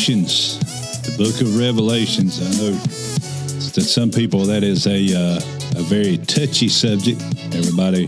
[0.00, 0.58] Revelations,
[1.02, 2.40] the book of Revelations.
[2.40, 2.72] I know
[3.72, 5.36] to some people that is a, uh,
[5.78, 7.20] a very touchy subject.
[7.54, 8.06] Everybody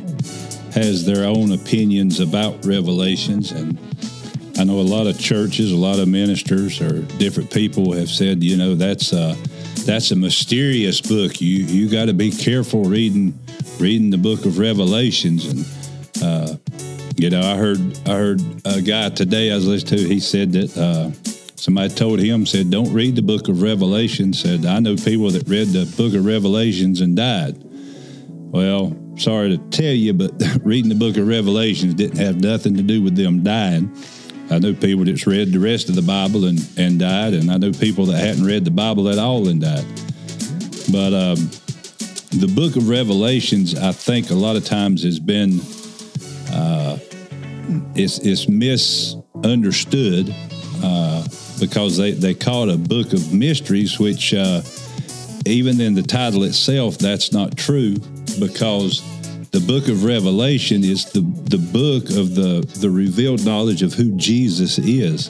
[0.72, 3.52] has their own opinions about Revelations.
[3.52, 3.78] And
[4.58, 8.42] I know a lot of churches, a lot of ministers, or different people have said,
[8.42, 9.36] you know, that's a,
[9.84, 11.42] that's a mysterious book.
[11.42, 13.38] You you got to be careful reading
[13.78, 15.44] reading the book of Revelations.
[15.44, 16.56] And uh,
[17.18, 17.78] you know, I heard
[18.08, 20.08] I heard a guy today I was listening to.
[20.08, 21.31] He said that uh,
[21.62, 25.48] somebody told him said, "Don't read the book of Revelation." Said, "I know people that
[25.48, 27.56] read the book of Revelations and died."
[28.26, 30.32] Well, sorry to tell you, but
[30.64, 33.96] reading the book of Revelations didn't have nothing to do with them dying.
[34.50, 37.58] I know people that's read the rest of the Bible and, and died, and I
[37.58, 39.86] know people that hadn't read the Bible at all and died.
[40.90, 41.36] But um,
[42.32, 45.60] the book of Revelations, I think a lot of times has been
[46.50, 46.98] uh,
[47.94, 50.34] it's, it's misunderstood
[51.62, 54.60] because they, they call it a book of mysteries, which uh,
[55.46, 57.94] even in the title itself, that's not true
[58.40, 59.00] because
[59.52, 64.16] the book of Revelation is the, the book of the, the revealed knowledge of who
[64.16, 65.28] Jesus is.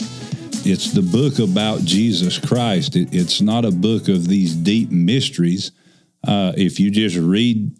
[0.64, 2.96] It's the book about Jesus Christ.
[2.96, 5.72] It, it's not a book of these deep mysteries.
[6.26, 7.76] Uh, if you just read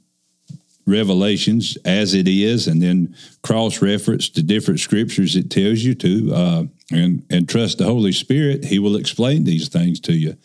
[0.86, 6.34] Revelations as it is, and then cross reference to different scriptures it tells you to,
[6.34, 10.36] uh, and and trust the Holy Spirit, He will explain these things to you.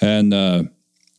[0.00, 0.64] And uh,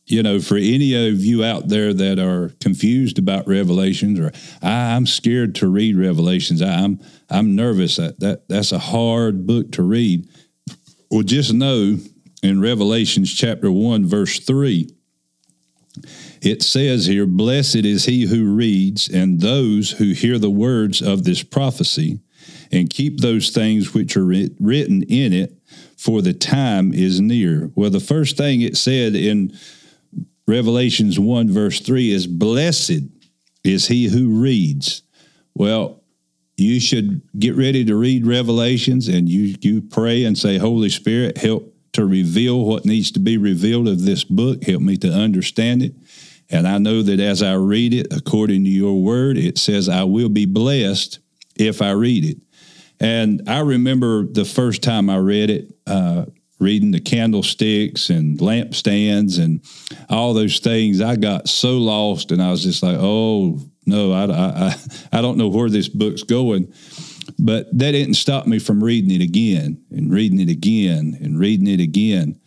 [0.06, 4.32] you know, for any of you out there that are confused about Revelations, or
[4.62, 9.82] I'm scared to read Revelations, I'm I'm nervous that, that that's a hard book to
[9.82, 10.26] read.
[11.10, 11.98] Well, just know
[12.42, 14.88] in Revelations chapter one, verse three
[16.40, 21.24] it says here, Blessed is he who reads and those who hear the words of
[21.24, 22.20] this prophecy
[22.70, 25.54] and keep those things which are written in it,
[25.96, 27.70] for the time is near.
[27.74, 29.56] Well, the first thing it said in
[30.46, 33.02] Revelations 1, verse 3 is, Blessed
[33.64, 35.02] is he who reads.
[35.54, 36.02] Well,
[36.56, 41.38] you should get ready to read Revelations and you, you pray and say, Holy Spirit,
[41.38, 44.64] help to reveal what needs to be revealed of this book.
[44.64, 45.94] Help me to understand it.
[46.50, 50.04] And I know that as I read it, according to your word, it says, I
[50.04, 51.18] will be blessed
[51.56, 52.38] if I read it.
[53.00, 56.26] And I remember the first time I read it, uh,
[56.58, 59.62] reading the candlesticks and lampstands and
[60.08, 61.00] all those things.
[61.00, 64.74] I got so lost and I was just like, oh, no, I, I,
[65.12, 66.72] I don't know where this book's going.
[67.38, 71.68] But that didn't stop me from reading it again and reading it again and reading
[71.68, 72.40] it again.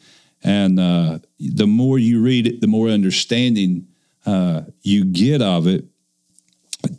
[0.44, 3.88] And uh, the more you read it, the more understanding
[4.26, 5.86] uh, you get of it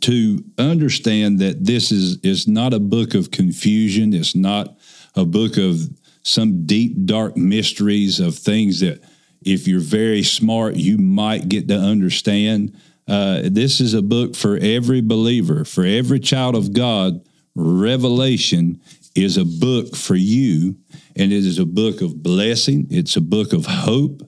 [0.01, 4.13] to understand that this is is not a book of confusion.
[4.13, 4.77] It's not
[5.15, 5.81] a book of
[6.23, 9.03] some deep dark mysteries of things that
[9.45, 12.75] if you're very smart you might get to understand.
[13.05, 17.21] Uh, this is a book for every believer, for every child of God.
[17.53, 18.79] Revelation
[19.13, 20.77] is a book for you,
[21.15, 22.87] and it is a book of blessing.
[22.89, 24.21] It's a book of hope.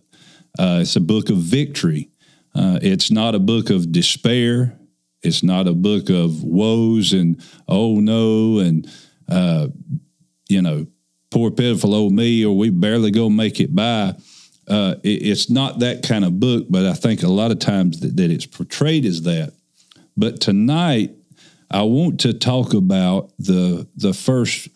[0.60, 2.10] Uh, it's a book of victory.
[2.56, 4.80] Uh, it's not a book of despair.
[5.22, 8.90] It's not a book of woes and oh no and
[9.28, 9.68] uh,
[10.48, 10.88] you know
[11.32, 14.16] poor pitiful old me or we barely gonna make it by.
[14.68, 18.00] Uh, it, it's not that kind of book, but I think a lot of times
[18.00, 19.54] that, that it's portrayed as that.
[20.18, 21.12] But tonight,
[21.70, 24.70] I want to talk about the the first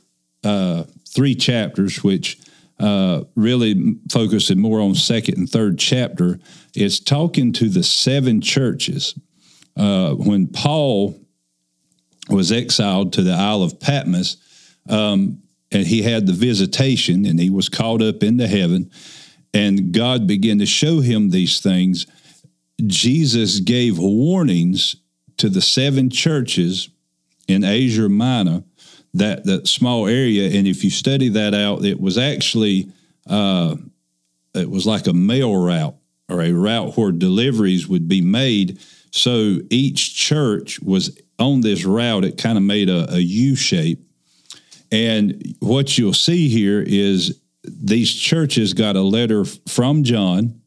[0.44, 2.38] uh, three chapters, which
[2.80, 6.40] uh, really focusing more on second and third chapter,
[6.75, 9.18] it's talking to the seven churches.
[9.75, 11.19] Uh, when Paul
[12.30, 14.38] was exiled to the Isle of Patmos,
[14.89, 18.92] um, and he had the visitation, and he was caught up into heaven,
[19.54, 22.07] and God began to show him these things.
[22.86, 24.95] Jesus gave warnings
[25.38, 26.89] to the seven churches
[27.48, 28.63] in Asia Minor
[29.13, 30.57] that that small area.
[30.57, 32.92] And if you study that out, it was actually
[33.27, 33.75] uh,
[34.54, 35.95] it was like a mail route
[36.30, 38.80] or a route where deliveries would be made.
[39.12, 42.26] So each church was on this route.
[42.26, 44.00] It kind of made a, a U shape.
[44.92, 50.62] And what you'll see here is these churches got a letter from John.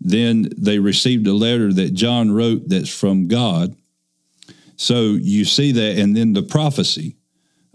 [0.00, 3.76] Then they received a letter that John wrote that's from God.
[4.76, 7.16] So you see that, and then the prophecy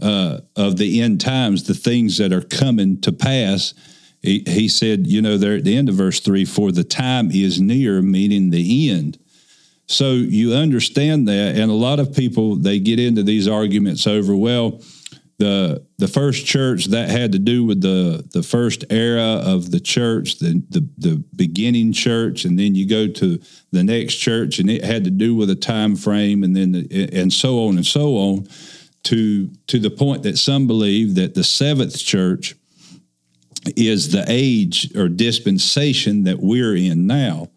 [0.02, 3.74] uh, of the end times, the things that are coming to pass.
[4.22, 7.32] He, he said, you know, there at the end of verse three, for the time
[7.32, 9.18] is near, meaning the end.
[9.88, 14.36] So you understand that, and a lot of people they get into these arguments over
[14.36, 14.82] well
[15.42, 19.80] the the first church that had to do with the the first era of the
[19.80, 23.40] church, the, the the beginning church, and then you go to
[23.72, 27.10] the next church, and it had to do with a time frame, and then the,
[27.12, 28.48] and so on and so on,
[29.04, 32.56] to to the point that some believe that the seventh church
[33.76, 37.50] is the age or dispensation that we're in now.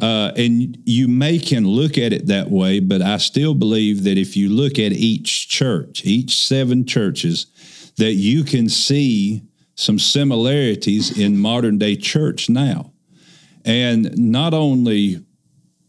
[0.00, 4.16] Uh, and you may can look at it that way, but I still believe that
[4.16, 7.46] if you look at each church, each seven churches,
[7.96, 9.42] that you can see
[9.74, 12.92] some similarities in modern day church now.
[13.64, 15.24] And not only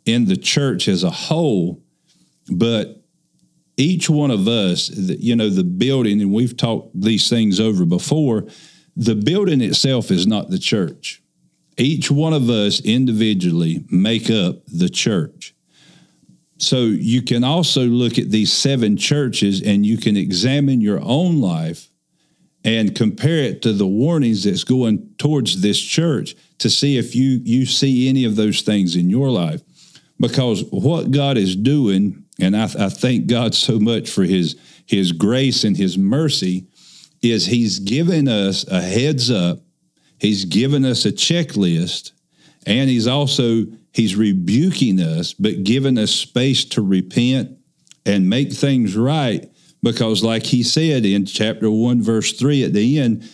[0.05, 1.83] in the church as a whole,
[2.51, 3.03] but
[3.77, 8.47] each one of us, you know, the building, and we've talked these things over before,
[8.99, 11.21] the building itself is not the church
[11.79, 15.55] each one of us individually make up the church.
[16.57, 21.39] So you can also look at these seven churches and you can examine your own
[21.39, 21.89] life
[22.65, 27.39] and compare it to the warnings that's going towards this church to see if you
[27.45, 29.61] you see any of those things in your life
[30.19, 35.13] because what God is doing and I, I thank God so much for his his
[35.13, 36.67] grace and his mercy
[37.21, 39.59] is he's given us a heads up
[40.19, 42.11] He's given us a checklist
[42.67, 47.57] and he's also he's rebuking us but giving us space to repent
[48.05, 49.49] and make things right.
[49.81, 53.29] Because like he said in chapter 1 verse 3 at the end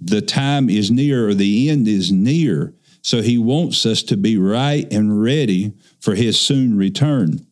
[0.00, 2.74] the time is near or the end is near.
[3.00, 7.46] So he wants us to be right and ready for his soon return.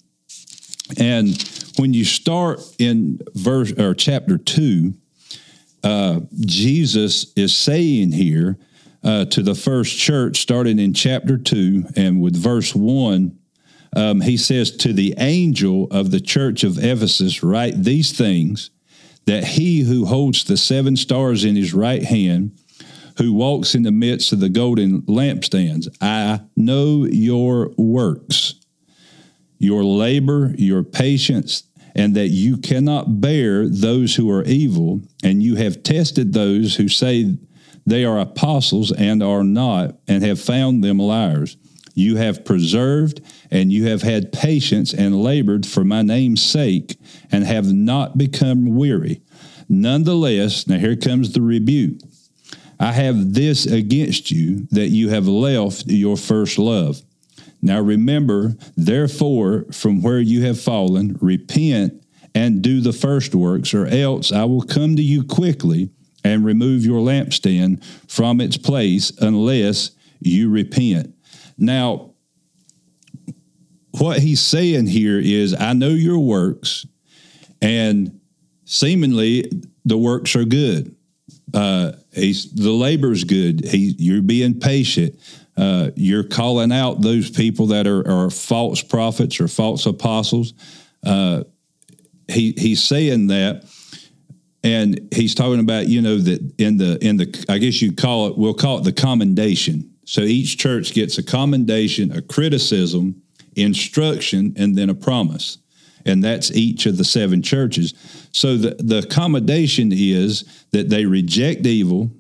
[0.99, 1.41] And
[1.77, 4.95] when you start in verse or chapter 2
[5.85, 8.59] uh, jesus is saying here
[9.05, 13.39] uh, to the first church, starting in chapter 2 and with verse 1.
[13.95, 18.71] Um, he says, To the angel of the church of Ephesus, write these things
[19.27, 22.59] that he who holds the seven stars in his right hand,
[23.19, 28.55] who walks in the midst of the golden lampstands, I know your works,
[29.59, 35.57] your labor, your patience, and that you cannot bear those who are evil, and you
[35.57, 37.37] have tested those who say
[37.87, 41.57] they are apostles and are not, and have found them liars.
[41.95, 46.97] You have preserved and you have had patience and labored for my name's sake,
[47.31, 49.21] and have not become weary.
[49.69, 52.01] Nonetheless, now here comes the rebuke.
[52.81, 57.03] I have this against you that you have left your first love.
[57.63, 62.05] Now remember, therefore, from where you have fallen, repent
[62.35, 65.91] and do the first works, or else I will come to you quickly
[66.25, 71.15] and remove your lampstand from its place unless you repent.
[71.59, 72.15] Now,
[73.99, 76.87] what he's saying here is, I know your works,
[77.61, 78.21] and
[78.65, 79.51] seemingly
[79.85, 80.97] the works are good.
[81.53, 83.65] Uh, the labor's good.
[83.67, 85.15] He, you're being patient.
[85.63, 90.55] Uh, you're calling out those people that are, are false prophets or false apostles.
[91.07, 91.45] Uh,
[92.27, 93.65] he, he's saying that
[94.65, 98.27] and he's talking about you know that in the in the I guess you call
[98.27, 99.89] it we'll call it the commendation.
[100.05, 103.23] So each church gets a commendation, a criticism,
[103.55, 105.59] instruction, and then a promise,
[106.05, 107.95] and that's each of the seven churches.
[108.33, 112.11] So the the commendation is that they reject evil,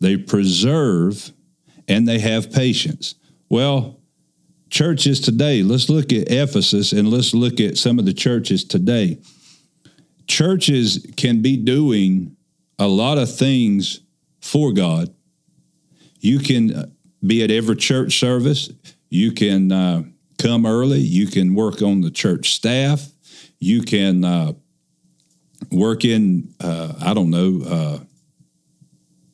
[0.00, 1.32] they preserve,
[1.88, 3.14] and they have patience.
[3.48, 4.00] Well,
[4.70, 5.62] churches today.
[5.62, 9.18] Let's look at Ephesus and let's look at some of the churches today
[10.26, 12.36] churches can be doing
[12.78, 14.00] a lot of things
[14.40, 15.12] for God.
[16.20, 16.92] You can
[17.24, 18.70] be at every church service.
[19.08, 20.02] You can uh,
[20.38, 20.98] come early.
[20.98, 23.08] You can work on the church staff.
[23.58, 24.52] You can uh,
[25.70, 27.98] work in, uh, I don't know, uh,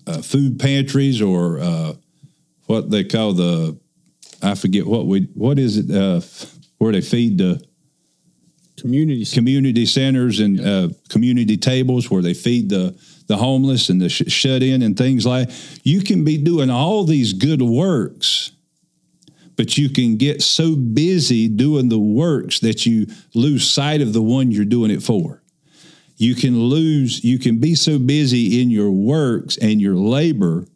[0.04, 1.92] uh, food pantries or uh,
[2.72, 3.78] what they call the,
[4.42, 5.88] I forget what we, what is it,
[6.78, 7.62] where they feed the,
[8.78, 12.98] community community centers and uh, community tables where they feed the
[13.28, 15.48] the homeless and the sh- shut in and things like.
[15.84, 18.50] You can be doing all these good works,
[19.56, 24.22] but you can get so busy doing the works that you lose sight of the
[24.22, 25.42] one you're doing it for.
[26.16, 30.66] you can lose, you can be so busy in your works and your labor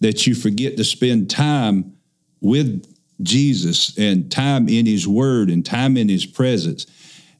[0.00, 1.94] that you forget to spend time
[2.40, 2.84] with
[3.22, 6.86] Jesus and time in his word and time in his presence.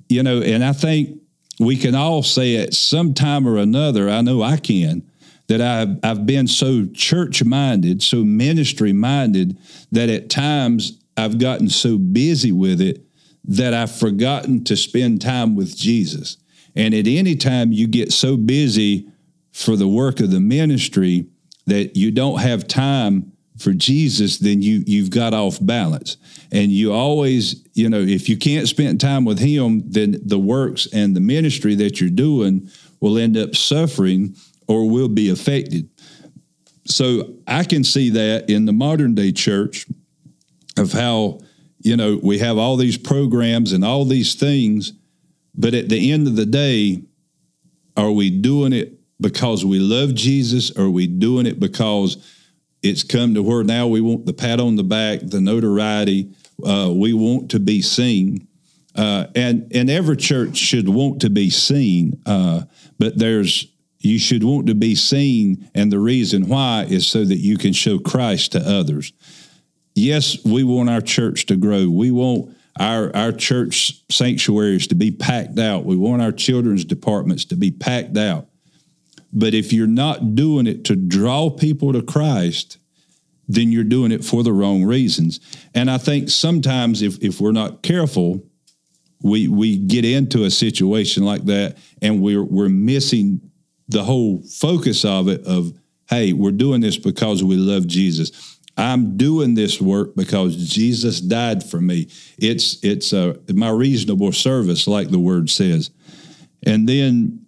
[0.09, 1.21] You know, and I think
[1.59, 5.11] we can all say at some time or another, I know I can,
[5.49, 9.59] that I've, I've been so church minded, so ministry minded,
[9.93, 13.05] that at times I've gotten so busy with it
[13.45, 16.37] that I've forgotten to spend time with Jesus.
[16.77, 19.09] And at any time you get so busy
[19.53, 21.27] for the work of the ministry
[21.71, 26.17] that you don't have time for Jesus, then you you've got off balance.
[26.51, 30.89] And you always, you know, if you can't spend time with him, then the works
[30.93, 34.35] and the ministry that you're doing will end up suffering
[34.67, 35.89] or will be affected.
[36.87, 39.87] So I can see that in the modern day church
[40.77, 41.41] of how,
[41.81, 44.93] you know, we have all these programs and all these things,
[45.55, 47.03] but at the end of the day,
[47.97, 50.71] are we doing it because we love Jesus?
[50.77, 52.17] Or are we doing it because
[52.83, 56.35] it's come to where now we want the pat on the back, the notoriety,
[56.65, 58.47] uh, we want to be seen?
[58.97, 62.63] Uh, and and every church should want to be seen, uh,
[62.99, 63.69] but there's
[64.01, 67.73] you should want to be seen, and the reason why is so that you can
[67.73, 69.13] show Christ to others.
[69.95, 71.89] Yes, we want our church to grow.
[71.89, 75.85] We want our our church sanctuaries to be packed out.
[75.85, 78.50] We want our children's departments to be packed out.
[79.33, 82.79] But if you're not doing it to draw people to Christ,
[83.49, 85.41] then you're doing it for the wrong reasons.
[85.75, 88.45] And I think sometimes if if we're not careful,
[89.23, 93.41] we we get into a situation like that and we're we're missing
[93.89, 95.73] the whole focus of it of
[96.09, 98.57] hey we're doing this because we love jesus.
[98.77, 102.09] I'm doing this work because jesus died for me.
[102.39, 105.91] It's it's uh, my reasonable service like the word says.
[106.63, 107.47] And then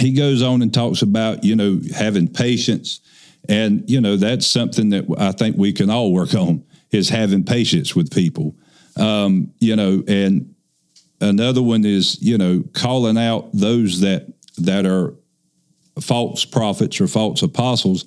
[0.00, 3.00] he goes on and talks about you know having patience.
[3.48, 7.44] And you know that's something that i think we can all work on is having
[7.44, 8.54] patience with people.
[8.96, 10.54] Um, you know and
[11.20, 14.26] another one is you know calling out those that
[14.58, 15.14] that are
[16.00, 18.04] false prophets or false apostles,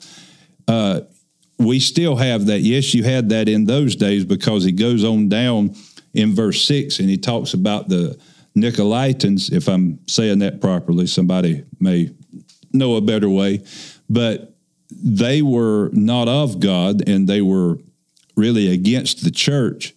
[0.67, 1.01] uh,
[1.57, 2.59] we still have that.
[2.59, 5.75] Yes, you had that in those days because he goes on down
[6.13, 8.19] in verse six and he talks about the
[8.55, 9.51] Nicolaitans.
[9.51, 12.11] If I'm saying that properly, somebody may
[12.71, 13.63] know a better way,
[14.09, 14.55] but
[14.91, 17.79] they were not of God and they were
[18.35, 19.93] really against the church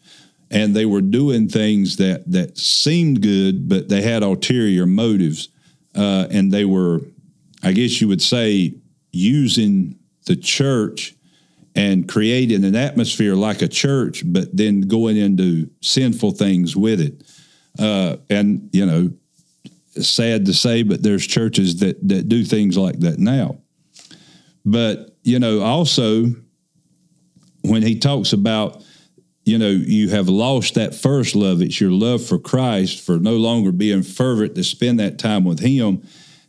[0.51, 5.49] and they were doing things that that seemed good, but they had ulterior motives,
[5.95, 7.01] uh, and they were
[7.63, 8.75] I guess you would say,
[9.13, 11.15] using the church
[11.75, 17.23] and creating an atmosphere like a church, but then going into sinful things with it.
[17.79, 19.11] Uh, and, you know,
[20.03, 23.59] sad to say, but there's churches that, that do things like that now.
[24.65, 26.27] But, you know, also
[27.63, 28.83] when he talks about,
[29.45, 33.37] you know, you have lost that first love, it's your love for Christ, for no
[33.37, 36.03] longer being fervent to spend that time with Him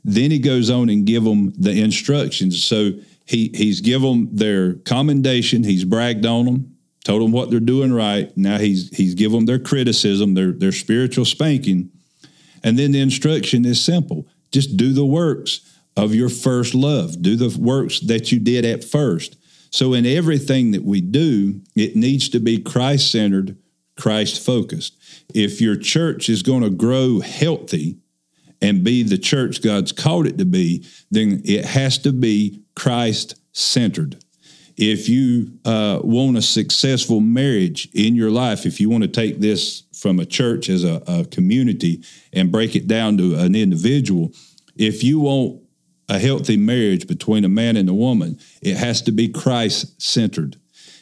[0.07, 2.63] then he goes on and give them the instructions.
[2.63, 2.91] So
[3.25, 5.65] he he's give them their commendation.
[5.65, 6.76] He's bragged on them,
[7.07, 8.35] told them what they're doing right.
[8.37, 11.89] Now he's he's give them their criticism, their their spiritual spanking,
[12.63, 15.61] and then the instruction is simple: just do the works
[15.95, 17.21] of your first love.
[17.21, 19.37] Do the works that you did at first.
[19.71, 23.57] So in everything that we do, it needs to be Christ centered,
[23.97, 24.97] Christ focused.
[25.33, 27.99] If your church is going to grow healthy
[28.61, 33.35] and be the church God's called it to be, then it has to be Christ
[33.53, 34.21] centered.
[34.77, 39.39] If you uh, want a successful marriage in your life, if you want to take
[39.39, 44.31] this from a church as a, a community and break it down to an individual,
[44.75, 45.61] if you want
[46.09, 50.57] a healthy marriage between a man and a woman, it has to be Christ centered.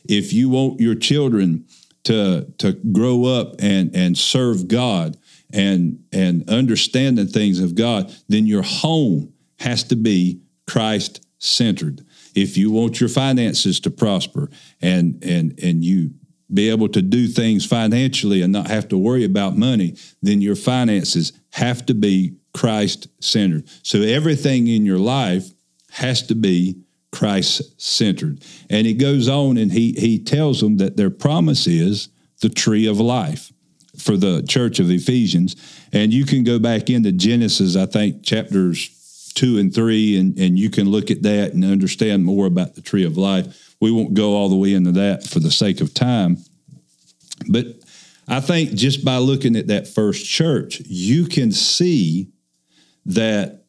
[0.05, 1.65] If you want your children
[2.05, 5.17] to to grow up and and serve God,
[5.53, 12.05] and and understanding things of God, then your home has to be Christ centered.
[12.35, 14.49] If you want your finances to prosper
[14.81, 16.11] and and and you
[16.53, 20.55] be able to do things financially and not have to worry about money, then your
[20.55, 23.67] finances have to be Christ centered.
[23.81, 25.49] So everything in your life
[25.91, 28.43] has to be Christ centered.
[28.69, 32.09] And he goes on and he he tells them that their promise is
[32.41, 33.51] the tree of life
[33.97, 35.55] for the church of Ephesians.
[35.93, 38.89] And you can go back into Genesis, I think, chapters
[39.35, 42.81] two and three, and, and you can look at that and understand more about the
[42.81, 43.75] tree of life.
[43.79, 46.37] We won't go all the way into that for the sake of time.
[47.49, 47.67] But
[48.27, 52.29] I think just by looking at that first church, you can see
[53.05, 53.65] that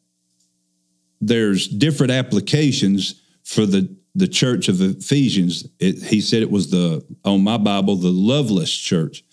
[1.21, 5.67] there's different applications for the the church of Ephesians.
[5.79, 9.23] It, he said it was the on my Bible the loveless church.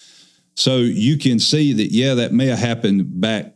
[0.57, 3.54] So you can see that yeah, that may have happened back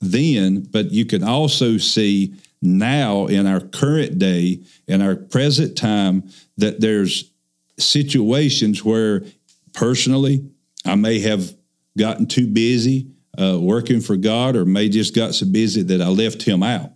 [0.00, 6.28] then, but you can also see now in our current day in our present time
[6.58, 7.30] that there's
[7.78, 9.22] situations where
[9.72, 10.44] personally
[10.84, 11.54] I may have
[11.96, 16.08] gotten too busy uh, working for God, or may just got so busy that I
[16.08, 16.90] left Him out.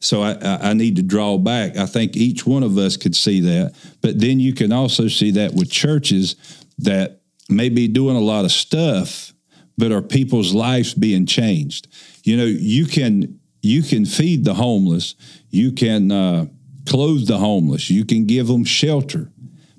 [0.00, 1.76] So I, I, need to draw back.
[1.76, 3.74] I think each one of us could see that.
[4.00, 6.36] But then you can also see that with churches
[6.78, 7.20] that
[7.50, 9.34] may be doing a lot of stuff,
[9.80, 11.88] but are people's lives being changed.
[12.22, 15.14] You know, you can you can feed the homeless,
[15.50, 16.46] you can uh,
[16.86, 19.32] clothe the homeless, you can give them shelter.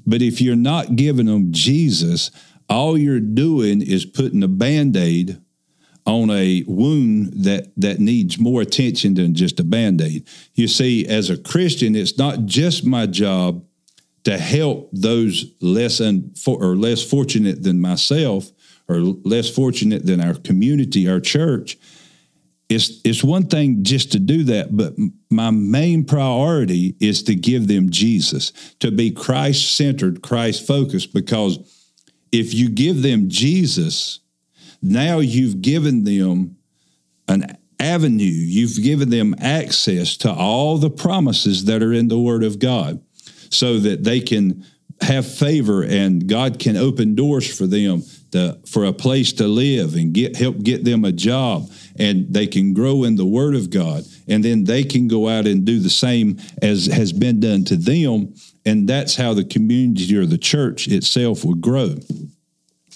[0.05, 2.31] But if you're not giving them Jesus,
[2.70, 5.39] all you're doing is putting a band aid
[6.05, 10.27] on a wound that that needs more attention than just a band-aid.
[10.55, 13.63] You see, as a Christian, it's not just my job
[14.24, 18.51] to help those less un, or less fortunate than myself
[18.91, 21.77] or less fortunate than our community, our church.
[22.69, 24.93] It's, it's one thing just to do that, but
[25.29, 31.60] my main priority is to give them Jesus, to be Christ centered, Christ focused, because
[32.31, 34.19] if you give them Jesus,
[34.81, 36.55] now you've given them
[37.27, 42.43] an avenue, you've given them access to all the promises that are in the Word
[42.43, 43.01] of God
[43.50, 44.65] so that they can
[45.01, 49.95] have favor and God can open doors for them to, for a place to live
[49.95, 53.69] and get help get them a job and they can grow in the word of
[53.69, 57.63] God and then they can go out and do the same as has been done
[57.65, 58.33] to them
[58.65, 61.95] and that's how the community or the church itself will grow.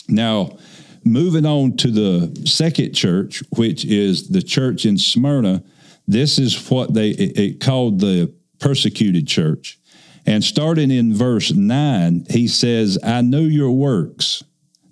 [0.07, 0.57] Now,
[1.03, 5.63] moving on to the second church, which is the church in Smyrna,
[6.07, 9.79] this is what they it, it called the persecuted church.
[10.27, 14.43] And starting in verse 9, he says, I know your works.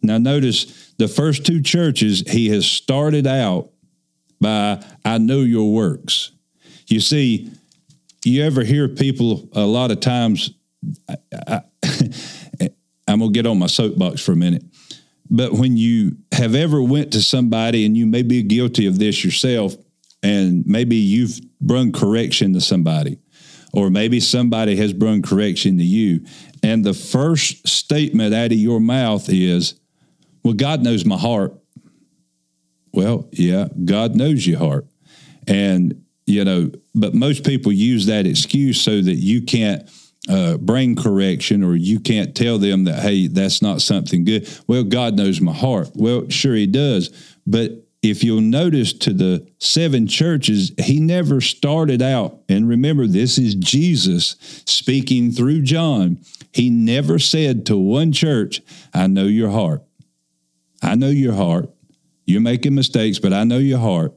[0.04, 3.72] Now, notice the first two churches, he has started out
[4.40, 6.32] by, I know your works.
[6.88, 7.50] You see,
[8.26, 10.52] you ever hear people a lot of times,
[11.10, 11.16] I,
[11.48, 11.62] I,
[13.08, 14.64] I'm going to get on my soapbox for a minute
[15.34, 19.26] but when you have ever went to somebody and you may be guilty of this
[19.26, 19.76] yourself,
[20.22, 23.18] and maybe you've brung correction to somebody,
[23.74, 26.24] or maybe somebody has brung correction to you,
[26.62, 29.80] and the first statement out of your mouth is,
[30.44, 31.54] Well, God knows my heart.
[32.94, 34.86] Well, yeah, God knows your heart.
[35.48, 39.90] And, you know, but most people use that excuse so that you can't
[40.30, 44.48] uh, bring correction or you can't tell them that, hey, that's not something good.
[44.68, 45.90] Well, God knows my heart.
[45.96, 47.10] Well, sure, He does.
[47.46, 53.38] But if you'll notice to the seven churches, He never started out, and remember, this
[53.38, 56.20] is Jesus speaking through John.
[56.52, 58.62] He never said to one church,
[58.94, 59.84] I know your heart.
[60.84, 61.70] I know your heart.
[62.26, 64.14] You're making mistakes, but I know your heart.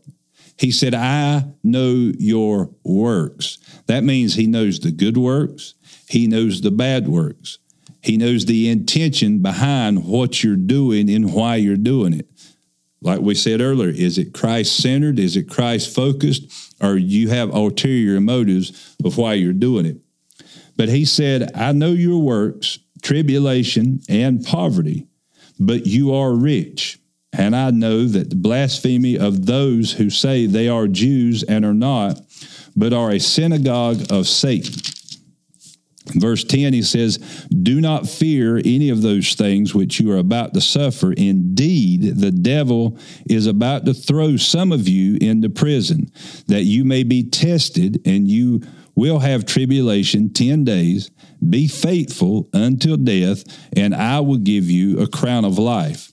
[0.59, 3.59] He said, I know your works.
[3.87, 5.75] That means he knows the good works.
[6.09, 7.59] He knows the bad works.
[8.03, 12.29] He knows the intention behind what you're doing and why you're doing it.
[13.03, 15.19] Like we said earlier, is it Christ centered?
[15.19, 16.75] Is it Christ focused?
[16.81, 19.99] Or you have ulterior motives of why you're doing it?
[20.77, 25.07] But he said, I know your works, tribulation, and poverty,
[25.59, 26.99] but you are rich.
[27.33, 31.75] And I know that the blasphemy of those who say they are Jews and are
[31.75, 32.21] not,
[32.75, 34.75] but are a synagogue of Satan.
[36.14, 40.55] Verse 10, he says, Do not fear any of those things which you are about
[40.55, 41.12] to suffer.
[41.12, 42.97] Indeed, the devil
[43.29, 46.11] is about to throw some of you into prison,
[46.47, 48.62] that you may be tested, and you
[48.95, 51.11] will have tribulation 10 days.
[51.49, 53.44] Be faithful until death,
[53.77, 56.12] and I will give you a crown of life.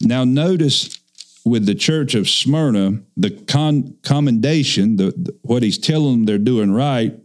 [0.00, 0.98] Now, notice
[1.44, 6.38] with the church of Smyrna, the con- commendation, the, the, what he's telling them they're
[6.38, 7.18] doing right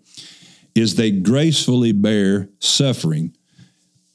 [0.76, 3.36] is they gracefully bear suffering.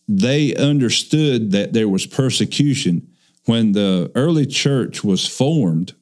[0.07, 3.09] They understood that there was persecution.
[3.47, 5.95] When the early church was formed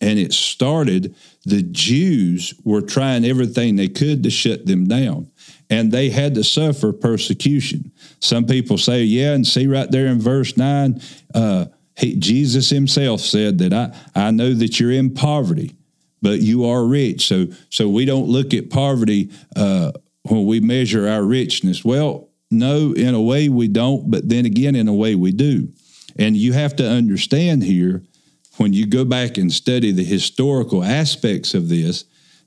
[0.00, 5.30] and it started, the Jews were trying everything they could to shut them down,
[5.68, 7.92] and they had to suffer persecution.
[8.20, 11.00] Some people say, yeah, and see right there in verse 9,
[11.34, 15.76] uh, he, Jesus himself said that I, I know that you're in poverty
[16.22, 17.28] but you are rich.
[17.28, 21.84] So so we don't look at poverty uh, when we measure our richness.
[21.84, 25.68] Well, no, in a way we don't, but then again, in a way we do.
[26.18, 28.02] And you have to understand here
[28.56, 32.04] when you go back and study the historical aspects of this,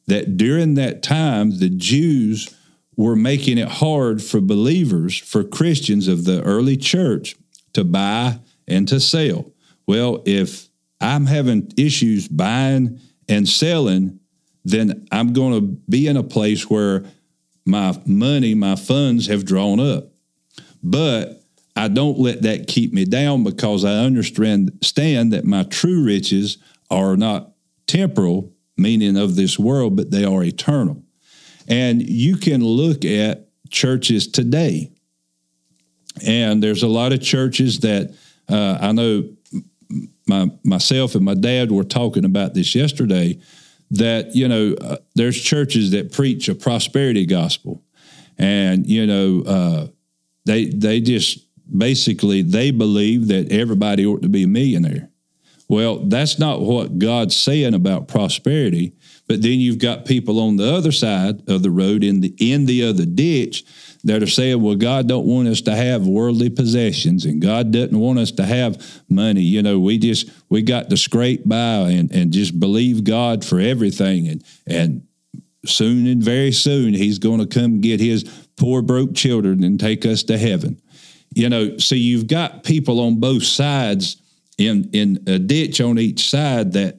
[0.08, 2.54] that during that time, the Jews
[3.00, 7.34] were making it hard for believers, for Christians of the early church
[7.72, 9.54] to buy and to sell.
[9.88, 10.68] Well, if
[11.00, 14.20] I'm having issues buying and selling,
[14.66, 17.06] then I'm going to be in a place where
[17.66, 20.12] my money, my funds have drawn up.
[20.84, 21.42] But
[21.78, 26.58] I don't let that keep me down because I understand that my true riches
[26.92, 27.54] are not
[27.88, 31.02] temporal, meaning of this world, but they are eternal.
[31.70, 34.92] And you can look at churches today.
[36.26, 38.16] And there's a lot of churches that
[38.50, 39.30] uh, I know
[40.28, 43.40] my myself and my dad were talking about this yesterday
[43.92, 47.84] that you know uh, there's churches that preach a prosperity gospel.
[48.38, 49.88] And you know uh,
[50.46, 55.10] they they just basically they believe that everybody ought to be a millionaire.
[55.68, 58.94] Well that's not what god's saying about prosperity
[59.30, 62.65] but then you've got people on the other side of the road in the in
[62.65, 63.63] the other ditch
[64.04, 67.98] that are saying, well, God don't want us to have worldly possessions and God doesn't
[67.98, 69.42] want us to have money.
[69.42, 73.60] You know, we just, we got to scrape by and, and just believe God for
[73.60, 74.28] everything.
[74.28, 75.08] And, and
[75.65, 78.24] soon and very soon, he's going to come get his
[78.56, 80.82] poor, broke children and take us to heaven.
[81.36, 84.22] You know, so you've got people on both sides
[84.58, 86.99] in, in a ditch on each side that,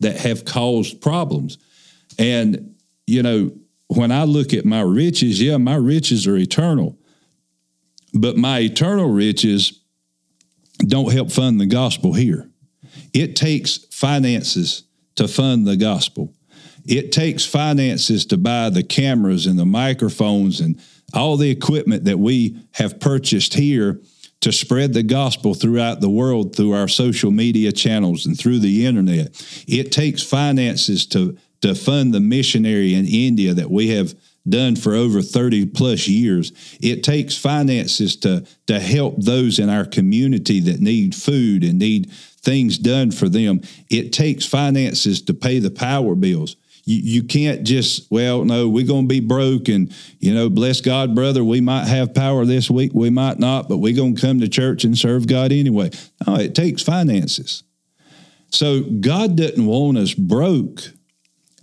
[0.00, 1.58] that have caused problems.
[2.18, 2.74] And,
[3.06, 3.52] you know,
[3.88, 6.98] when I look at my riches, yeah, my riches are eternal,
[8.14, 9.82] but my eternal riches
[10.86, 12.50] don't help fund the gospel here.
[13.12, 14.84] It takes finances
[15.16, 16.34] to fund the gospel.
[16.86, 20.80] It takes finances to buy the cameras and the microphones and
[21.12, 24.00] all the equipment that we have purchased here
[24.40, 28.86] to spread the gospel throughout the world through our social media channels and through the
[28.86, 29.28] internet.
[29.66, 34.14] It takes finances to to fund the missionary in India that we have
[34.48, 36.52] done for over 30 plus years.
[36.80, 42.10] It takes finances to, to help those in our community that need food and need
[42.10, 43.60] things done for them.
[43.90, 46.56] It takes finances to pay the power bills.
[46.90, 50.80] You, you can't just, well, no, we're going to be broke and, you know, bless
[50.80, 54.20] God, brother, we might have power this week, we might not, but we're going to
[54.20, 55.90] come to church and serve God anyway.
[56.26, 57.62] No, it takes finances.
[58.50, 60.80] So God doesn't want us broke.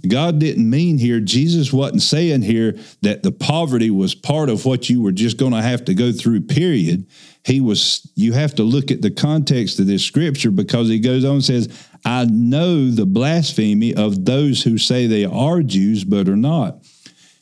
[0.07, 4.89] God didn't mean here, Jesus wasn't saying here that the poverty was part of what
[4.89, 7.05] you were just going to have to go through, period.
[7.43, 11.25] He was, you have to look at the context of this scripture because he goes
[11.25, 16.29] on and says, I know the blasphemy of those who say they are Jews but
[16.29, 16.83] are not.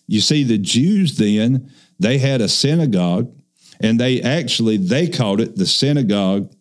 [0.08, 3.32] You see, the Jews then, they had a synagogue
[3.80, 6.52] and they actually, they called it the synagogue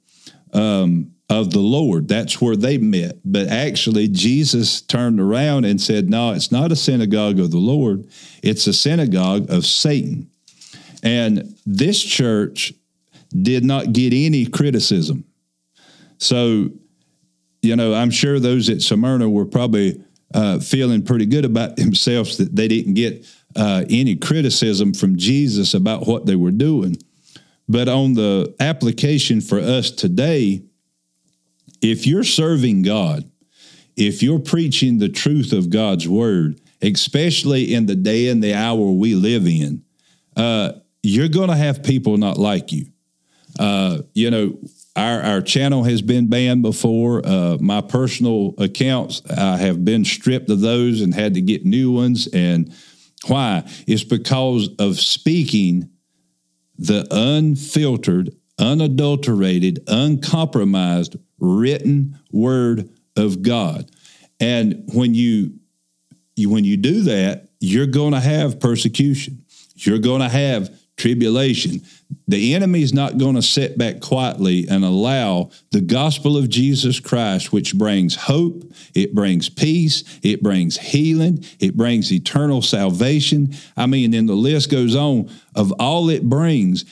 [0.52, 2.08] um, of the Lord.
[2.08, 3.18] That's where they met.
[3.24, 8.08] But actually, Jesus turned around and said, No, it's not a synagogue of the Lord,
[8.42, 10.30] it's a synagogue of Satan.
[11.02, 12.72] And this church
[13.30, 15.24] did not get any criticism.
[16.18, 16.70] So,
[17.64, 22.36] you know, I'm sure those at Smyrna were probably uh, feeling pretty good about themselves
[22.36, 26.96] that they didn't get uh, any criticism from Jesus about what they were doing.
[27.68, 30.62] But on the application for us today,
[31.80, 33.30] if you're serving God,
[33.96, 38.90] if you're preaching the truth of God's word, especially in the day and the hour
[38.90, 39.82] we live in,
[40.36, 40.72] uh,
[41.02, 42.86] you're going to have people not like you.
[43.58, 44.58] Uh, you know,
[44.96, 47.20] our, our channel has been banned before.
[47.24, 51.90] Uh, my personal accounts, I have been stripped of those and had to get new
[51.90, 52.28] ones.
[52.28, 52.72] And
[53.26, 53.64] why?
[53.86, 55.90] It's because of speaking
[56.78, 63.90] the unfiltered, unadulterated, uncompromised written word of God.
[64.38, 65.54] And when you,
[66.36, 69.44] you when you do that, you're going to have persecution.
[69.74, 71.82] You're going to have tribulation.
[72.28, 77.00] The enemy is not going to sit back quietly and allow the gospel of Jesus
[77.00, 78.62] Christ, which brings hope,
[78.94, 83.54] it brings peace, it brings healing, it brings eternal salvation.
[83.76, 86.84] I mean, and the list goes on of all it brings.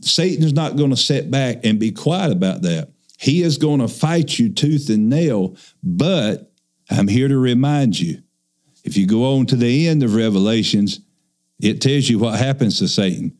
[0.00, 2.90] Satan's not going to sit back and be quiet about that.
[3.18, 6.50] He is going to fight you tooth and nail, but
[6.90, 8.22] I'm here to remind you
[8.84, 11.00] if you go on to the end of Revelations,
[11.60, 13.36] it tells you what happens to Satan.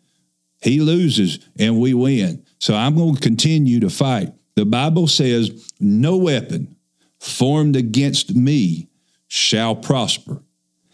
[0.60, 2.44] He loses and we win.
[2.58, 4.32] So I'm going to continue to fight.
[4.56, 6.76] The Bible says, No weapon
[7.18, 8.88] formed against me
[9.28, 10.42] shall prosper.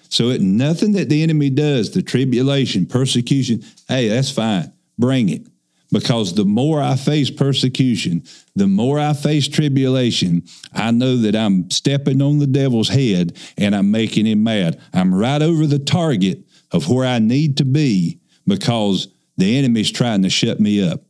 [0.09, 4.73] So it nothing that the enemy does, the tribulation, persecution, hey, that's fine.
[4.99, 5.47] Bring it.
[5.93, 8.25] because the more I face persecution,
[8.55, 13.75] the more I face tribulation, I know that I'm stepping on the devil's head and
[13.75, 14.81] I'm making him mad.
[14.93, 20.23] I'm right over the target of where I need to be because the enemy's trying
[20.23, 21.03] to shut me up.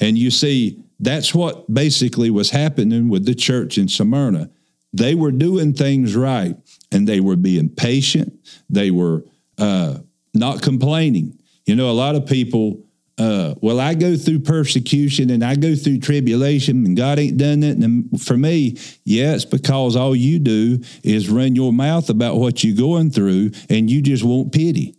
[0.00, 4.50] And you see, that's what basically was happening with the church in Smyrna.
[4.92, 6.56] They were doing things right
[6.90, 8.32] and they were being patient.
[8.70, 9.24] They were
[9.58, 9.98] uh,
[10.32, 11.38] not complaining.
[11.66, 12.86] You know, a lot of people
[13.18, 17.62] uh, well, I go through persecution and I go through tribulation, and God ain't done
[17.62, 17.78] it.
[17.78, 22.62] And for me, yeah, it's because all you do is run your mouth about what
[22.62, 24.95] you're going through, and you just want pity.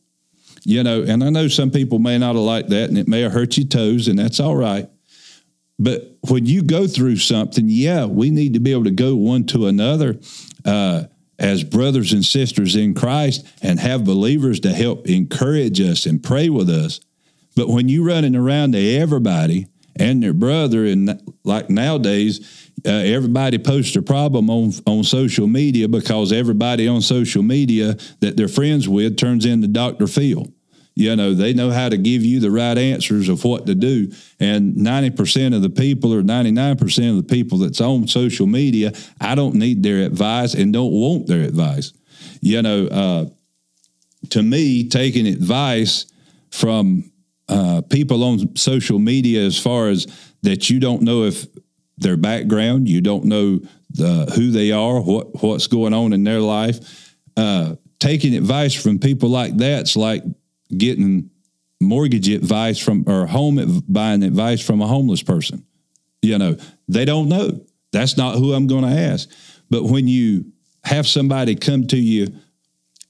[0.67, 3.21] You know, and I know some people may not have liked that, and it may
[3.21, 4.89] have hurt your toes, and that's all right.
[5.79, 9.45] But when you go through something, yeah, we need to be able to go one
[9.45, 10.19] to another
[10.65, 11.05] uh,
[11.39, 16.49] as brothers and sisters in Christ and have believers to help encourage us and pray
[16.49, 16.99] with us.
[17.55, 23.57] But when you running around to everybody and their brother, and like nowadays, uh, everybody
[23.57, 28.89] posts a problem on on social media because everybody on social media that they're friends
[28.89, 30.07] with turns into Dr.
[30.07, 30.51] Phil.
[30.97, 34.11] You know, they know how to give you the right answers of what to do.
[34.39, 39.35] And 90% of the people or 99% of the people that's on social media, I
[39.35, 41.93] don't need their advice and don't want their advice.
[42.41, 43.25] You know, uh,
[44.31, 46.11] to me, taking advice
[46.49, 47.11] from
[47.47, 50.07] uh, people on social media as far as
[50.41, 51.45] that you don't know if
[51.99, 53.59] their background, you don't know
[53.91, 57.13] the, who they are, what what's going on in their life.
[57.37, 60.23] Uh, taking advice from people like that's like
[60.75, 61.29] getting
[61.79, 65.65] mortgage advice from or home buying advice from a homeless person.
[66.21, 67.61] You know, they don't know.
[67.91, 69.29] That's not who I'm going to ask.
[69.69, 70.51] But when you
[70.83, 72.27] have somebody come to you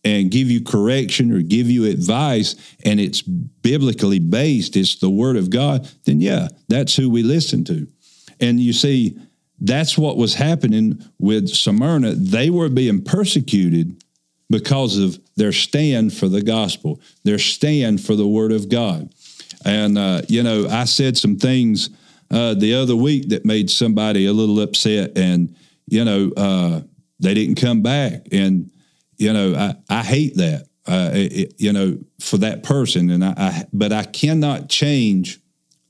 [0.03, 5.35] and give you correction or give you advice and it's biblically based, it's the word
[5.35, 7.87] of God, then yeah, that's who we listen to.
[8.39, 9.17] And you see,
[9.59, 12.13] that's what was happening with Smyrna.
[12.13, 14.03] They were being persecuted
[14.49, 19.13] because of their stand for the gospel, their stand for the word of God.
[19.65, 21.89] And, uh, you know, I said some things
[22.31, 25.55] uh, the other week that made somebody a little upset, and,
[25.87, 26.81] you know, uh,
[27.19, 28.27] they didn't come back.
[28.31, 28.71] And,
[29.17, 33.09] you know, I, I hate that, uh, it, you know, for that person.
[33.09, 35.39] And I, I, but I cannot change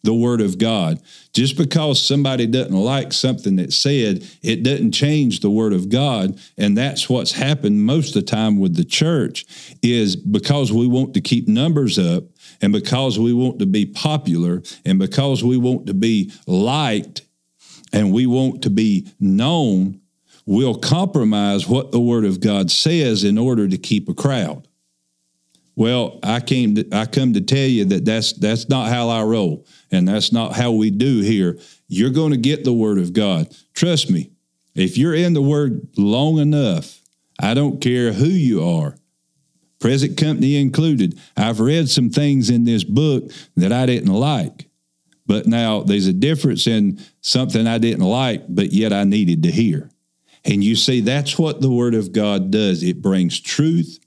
[0.07, 1.01] the word of God.
[1.33, 6.39] Just because somebody doesn't like something that's said, it doesn't change the word of God.
[6.57, 9.45] And that's what's happened most of the time with the church
[9.83, 12.23] is because we want to keep numbers up
[12.61, 17.23] and because we want to be popular and because we want to be liked
[17.91, 19.99] and we want to be known,
[20.45, 24.67] we'll compromise what the Word of God says in order to keep a crowd.
[25.77, 29.21] Well, I came to, I come to tell you that that's that's not how I
[29.21, 31.57] roll, and that's not how we do here.
[31.87, 33.55] You're going to get the Word of God.
[33.73, 34.31] Trust me.
[34.75, 37.01] If you're in the Word long enough,
[37.39, 38.97] I don't care who you are,
[39.79, 41.19] present company included.
[41.35, 44.67] I've read some things in this book that I didn't like.
[45.25, 49.51] But now there's a difference in something I didn't like, but yet I needed to
[49.51, 49.89] hear.
[50.45, 53.99] And you see, that's what the Word of God does it brings truth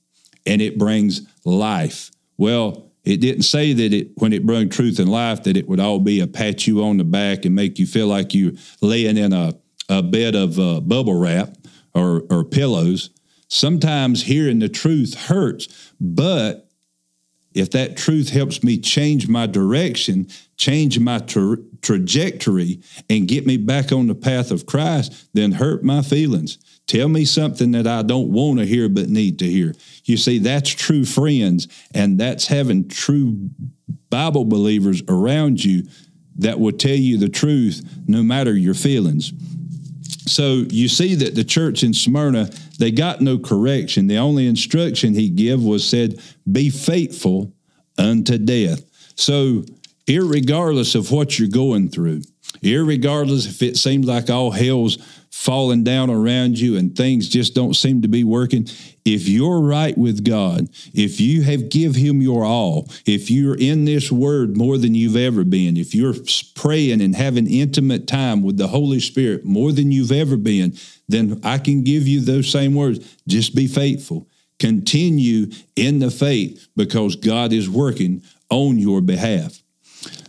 [0.46, 2.10] and it brings life.
[2.38, 5.80] Well, it didn't say that it when it brought truth and life that it would
[5.80, 9.16] all be a pat you on the back and make you feel like you're laying
[9.16, 9.54] in a,
[9.88, 11.56] a bed of uh, bubble wrap
[11.94, 13.10] or, or pillows.
[13.48, 16.68] Sometimes hearing the truth hurts, but
[17.52, 23.56] if that truth helps me change my direction, change my tra- trajectory, and get me
[23.56, 26.58] back on the path of Christ, then hurt my feelings.
[26.90, 29.76] Tell me something that I don't want to hear but need to hear.
[30.06, 33.48] You see, that's true friends, and that's having true
[34.10, 35.84] Bible believers around you
[36.38, 39.32] that will tell you the truth no matter your feelings.
[40.26, 42.50] So you see that the church in Smyrna,
[42.80, 44.08] they got no correction.
[44.08, 47.52] The only instruction he gave was said, be faithful
[47.98, 48.82] unto death.
[49.14, 49.62] So
[50.08, 52.22] irregardless of what you're going through,
[52.64, 54.98] irregardless if it seems like all hell's
[55.30, 58.66] falling down around you and things just don't seem to be working.
[59.04, 63.86] If you're right with god if you have give him your all if you're in
[63.86, 66.14] this word more than you've ever been if you're
[66.54, 70.76] praying and having intimate time with the holy spirit more than you've ever been
[71.08, 73.16] then i can give you those same words.
[73.26, 74.28] Just be faithful.
[74.58, 79.62] Continue in the faith because god is working on your behalf.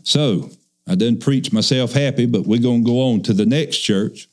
[0.03, 0.49] So
[0.87, 4.27] I didn't preach myself happy, but we're going to go on to the next church.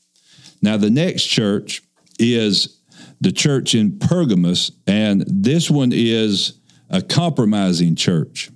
[0.62, 1.82] Now, the next church
[2.18, 2.80] is
[3.20, 6.58] the church in Pergamos, and this one is
[6.90, 8.50] a compromising church.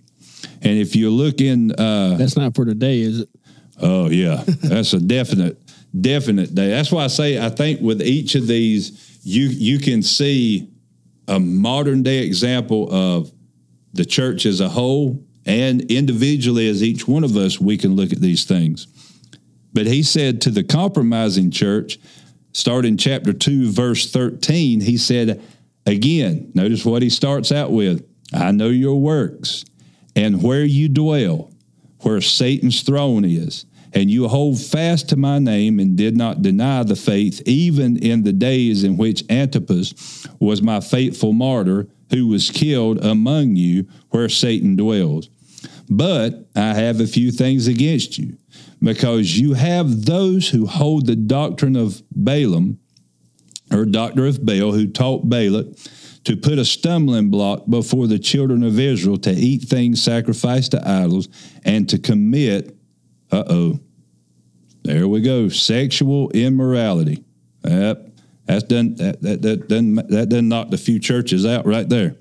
[0.62, 3.28] And if you look in, uh, That's not for today, is it?
[3.80, 5.58] oh yeah, that's a definite,
[5.98, 6.70] definite day.
[6.70, 10.68] That's why I say I think with each of these, you you can see
[11.28, 13.32] a modern day example of
[13.92, 18.12] the church as a whole and individually as each one of us, we can look
[18.12, 18.86] at these things.
[19.72, 21.98] But he said to the compromising church,
[22.52, 25.42] starting chapter 2, verse 13, he said,
[25.87, 28.04] again, notice what he starts out with
[28.35, 29.64] I know your works
[30.16, 31.50] and where you dwell,
[32.00, 33.66] where Satan's throne is.
[33.94, 38.22] And you hold fast to my name and did not deny the faith, even in
[38.22, 44.30] the days in which Antipas was my faithful martyr, who was killed among you where
[44.30, 45.28] Satan dwells.
[45.90, 48.38] But I have a few things against you,
[48.83, 52.79] because you have those who hold the doctrine of Balaam,
[53.73, 55.66] or doctor of Baal, who taught Balak
[56.25, 60.88] to put a stumbling block before the children of Israel to eat things sacrificed to
[60.88, 61.29] idols
[61.64, 62.77] and to commit,
[63.31, 63.81] uh oh,
[64.85, 67.25] there we go, sexual immorality.
[67.64, 68.09] Yep,
[68.47, 68.97] that's done.
[68.97, 72.16] That that that done that done knocked a few churches out right there.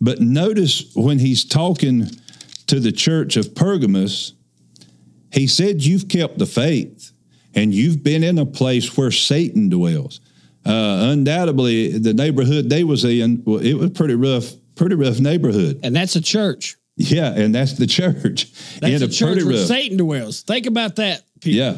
[0.00, 2.08] But notice when he's talking
[2.66, 4.32] to the church of Pergamus,
[5.32, 7.12] he said, You've kept the faith
[7.54, 10.20] and you've been in a place where Satan dwells.
[10.64, 15.80] Uh, undoubtedly, the neighborhood they was in, well, it was pretty rough, pretty rough neighborhood.
[15.82, 16.76] And that's a church.
[16.96, 18.52] Yeah, and that's the church.
[18.80, 19.66] That's in a church pretty where rough.
[19.66, 20.42] Satan dwells.
[20.42, 21.22] Think about that.
[21.40, 21.58] people.
[21.58, 21.76] Yeah.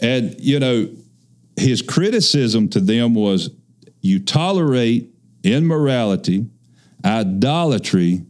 [0.00, 0.90] And, you know,
[1.56, 3.50] his criticism to them was
[4.00, 5.10] you tolerate
[5.42, 6.46] immorality,
[7.04, 8.22] idolatry,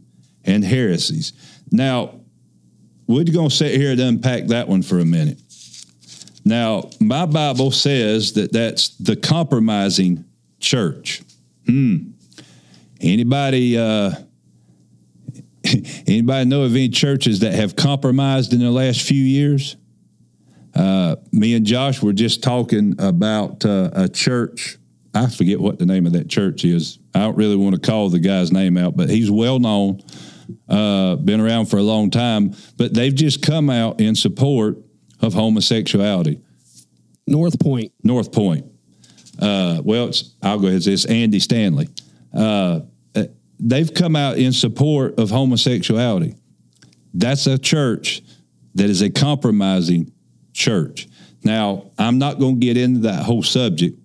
[0.45, 1.33] and heresies.
[1.71, 2.18] Now,
[3.09, 5.41] we're going to sit here and unpack that one for a minute.
[6.45, 10.25] Now, my Bible says that that's the compromising
[10.59, 11.23] church.
[11.65, 12.11] Hmm.
[13.01, 14.11] Anybody, uh,
[16.05, 19.75] anybody know of any churches that have compromised in the last few years?
[20.75, 24.77] Uh, me and Josh were just talking about uh, a church.
[25.15, 26.99] I forget what the name of that church is.
[27.15, 30.03] I don't really want to call the guy's name out, but he's well known,
[30.67, 32.53] uh, been around for a long time.
[32.77, 34.77] But they've just come out in support
[35.21, 36.41] of homosexuality.
[37.27, 37.91] North Point.
[38.03, 38.65] North Point.
[39.39, 41.89] Uh, well, it's, I'll go ahead and say it's Andy Stanley.
[42.33, 42.81] Uh,
[43.15, 43.23] uh,
[43.59, 46.35] they've come out in support of homosexuality.
[47.13, 48.21] That's a church
[48.75, 50.11] that is a compromising
[50.53, 51.07] church.
[51.43, 53.97] Now, I'm not going to get into that whole subject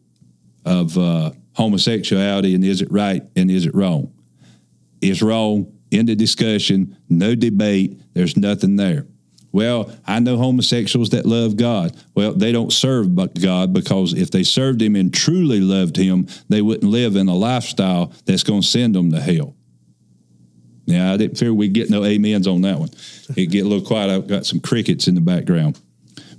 [0.64, 4.12] of uh, homosexuality and is it right and is it wrong.
[5.00, 5.73] It's wrong.
[5.94, 6.96] End of discussion.
[7.08, 8.00] No debate.
[8.14, 9.06] There's nothing there.
[9.52, 11.96] Well, I know homosexuals that love God.
[12.16, 16.60] Well, they don't serve God because if they served Him and truly loved Him, they
[16.60, 19.54] wouldn't live in a lifestyle that's going to send them to hell.
[20.88, 22.90] Now, I didn't fear we'd get no amens on that one.
[23.36, 24.10] It get a little quiet.
[24.10, 25.80] I've got some crickets in the background.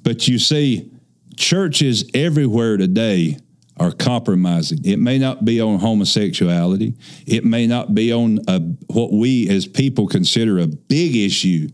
[0.03, 0.91] But you see,
[1.37, 3.37] churches everywhere today
[3.77, 4.79] are compromising.
[4.85, 6.95] It may not be on homosexuality.
[7.25, 11.69] It may not be on a, what we as people consider a big issue,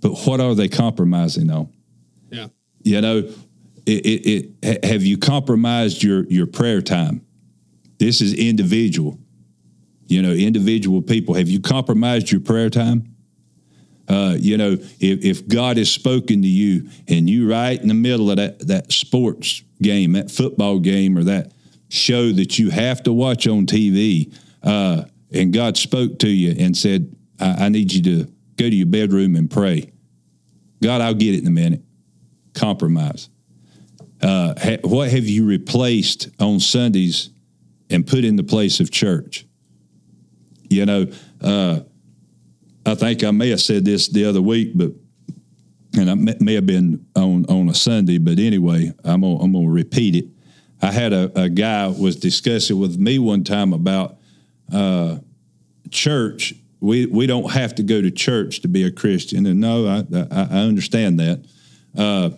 [0.00, 1.72] but what are they compromising on?
[2.30, 2.48] Yeah.
[2.82, 3.18] You know,
[3.86, 7.24] it, it, it have you compromised your your prayer time?
[7.98, 9.18] This is individual.
[10.06, 11.34] You know, individual people.
[11.34, 13.13] Have you compromised your prayer time?
[14.08, 17.94] Uh, you know, if, if God has spoken to you and you right in the
[17.94, 21.52] middle of that, that sports game, that football game, or that
[21.88, 26.76] show that you have to watch on TV, uh, and God spoke to you and
[26.76, 29.90] said, I, I need you to go to your bedroom and pray.
[30.82, 31.82] God, I'll get it in a minute.
[32.52, 33.30] Compromise.
[34.20, 37.30] Uh, ha- what have you replaced on Sundays
[37.90, 39.46] and put in the place of church?
[40.68, 41.06] You know,
[41.40, 41.80] uh,
[42.86, 44.92] I think I may have said this the other week, but
[45.96, 49.68] and I may, have been on on a Sunday, but anyway, I'm gonna, I'm gonna
[49.68, 50.26] repeat it.
[50.82, 54.16] I had a, a guy was discussing with me one time about
[54.72, 55.18] uh,
[55.90, 56.54] church.
[56.80, 60.04] We we don't have to go to church to be a Christian, and no, I
[60.30, 61.44] I, I understand that.
[61.96, 62.30] Uh,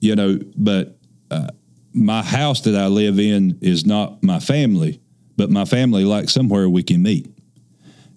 [0.00, 0.98] you know, but
[1.30, 1.48] uh,
[1.92, 5.00] my house that I live in is not my family,
[5.36, 7.32] but my family likes somewhere we can meet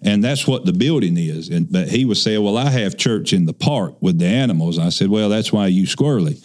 [0.04, 1.48] and that's what the building is.
[1.48, 4.78] And but he was saying, "Well, I have church in the park with the animals."
[4.78, 6.44] I said, "Well, that's why you squirrely."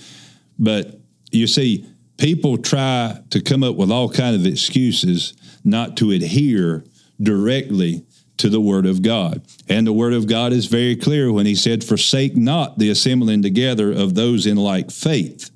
[0.58, 1.00] But
[1.32, 1.86] you see,
[2.18, 5.34] people try to come up with all kind of excuses
[5.64, 6.86] not to adhere
[7.22, 8.04] directly
[8.38, 11.56] to the Word of God, and the Word of God is very clear when He
[11.56, 15.52] said, "Forsake not the assembling together of those in like faith."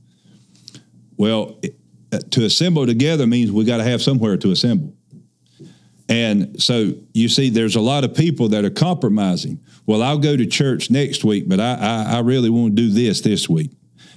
[1.15, 1.59] Well,
[2.31, 4.93] to assemble together means we got to have somewhere to assemble.
[6.09, 9.59] And so you see, there's a lot of people that are compromising.
[9.85, 12.89] Well, I'll go to church next week, but I, I, I really want to do
[12.89, 13.71] this this week.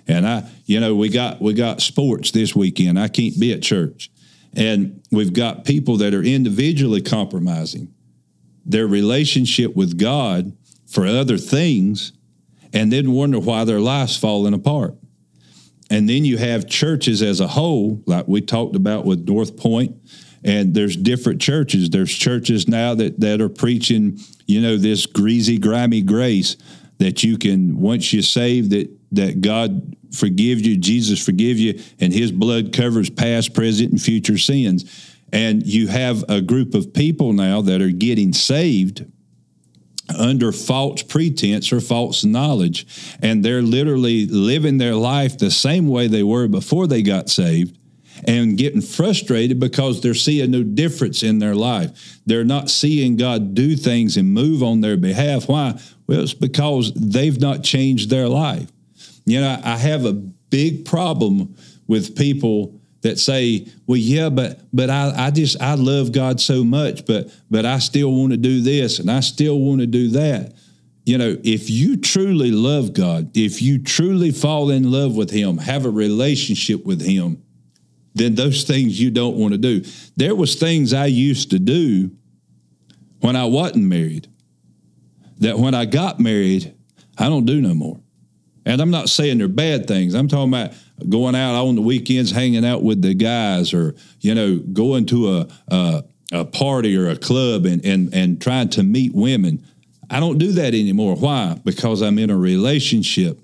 [0.09, 2.99] And I, you know, we got we got sports this weekend.
[2.99, 4.11] I can't be at church.
[4.55, 7.93] And we've got people that are individually compromising
[8.65, 10.57] their relationship with God
[10.87, 12.13] for other things
[12.73, 14.95] and then wonder why their life's falling apart.
[15.91, 19.97] And then you have churches as a whole, like we talked about with North Point,
[20.47, 21.91] and there's different churches.
[21.91, 26.57] There's churches now that, that are preaching, you know, this greasy, grimy grace
[26.99, 32.13] that you can, once you're saved, that, that God forgives you, Jesus forgive you, and
[32.13, 35.13] his blood covers past, present, and future sins.
[35.33, 39.05] And you have a group of people now that are getting saved
[40.17, 42.87] under false pretense or false knowledge.
[43.21, 47.77] And they're literally living their life the same way they were before they got saved
[48.25, 52.19] and getting frustrated because they're seeing no difference in their life.
[52.27, 55.49] They're not seeing God do things and move on their behalf.
[55.49, 55.79] Why?
[56.07, 58.71] Well, it's because they've not changed their life.
[59.25, 61.57] You know, I have a big problem
[61.87, 66.65] with people that say, "Well, yeah, but but I, I just I love God so
[66.65, 70.09] much, but but I still want to do this and I still want to do
[70.11, 70.55] that."
[71.05, 75.59] You know, if you truly love God, if you truly fall in love with Him,
[75.59, 77.43] have a relationship with Him,
[78.17, 79.83] then those things you don't want to do.
[80.17, 82.11] There was things I used to do
[83.21, 84.29] when I wasn't married
[85.39, 86.75] that when I got married,
[87.19, 88.01] I don't do no more.
[88.65, 90.15] And I'm not saying they're bad things.
[90.15, 90.73] I'm talking about
[91.09, 95.37] going out on the weekends, hanging out with the guys, or you know, going to
[95.37, 99.65] a a, a party or a club and and and trying to meet women.
[100.09, 101.17] I don't do that anymore.
[101.17, 101.61] Why?
[101.65, 103.39] Because I'm in a relationship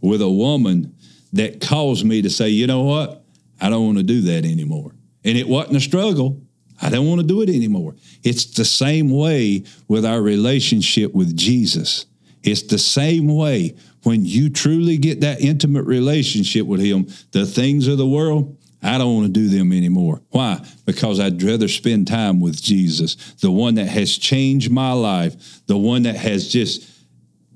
[0.00, 0.94] with a woman
[1.34, 3.24] that caused me to say, you know what?
[3.60, 4.92] I don't want to do that anymore.
[5.24, 6.40] And it wasn't a struggle.
[6.80, 7.96] I don't want to do it anymore.
[8.22, 12.06] It's the same way with our relationship with Jesus.
[12.42, 17.88] It's the same way when you truly get that intimate relationship with Him, the things
[17.88, 20.22] of the world, I don't want to do them anymore.
[20.30, 20.64] Why?
[20.86, 25.76] Because I'd rather spend time with Jesus, the one that has changed my life, the
[25.76, 26.88] one that has just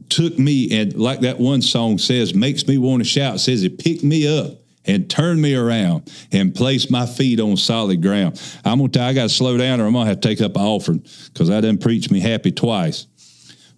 [0.09, 3.79] took me and like that one song says, makes me want to shout, says it
[3.79, 8.41] picked me up and turn me around and place my feet on solid ground.
[8.65, 10.57] I'm gonna tell you, I gotta slow down or I'm gonna have to take up
[10.57, 13.07] an offering because I didn't preach me happy twice.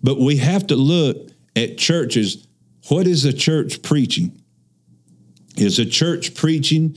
[0.02, 2.46] But we have to look at churches.
[2.88, 4.40] What is a church preaching?
[5.56, 6.96] Is a church preaching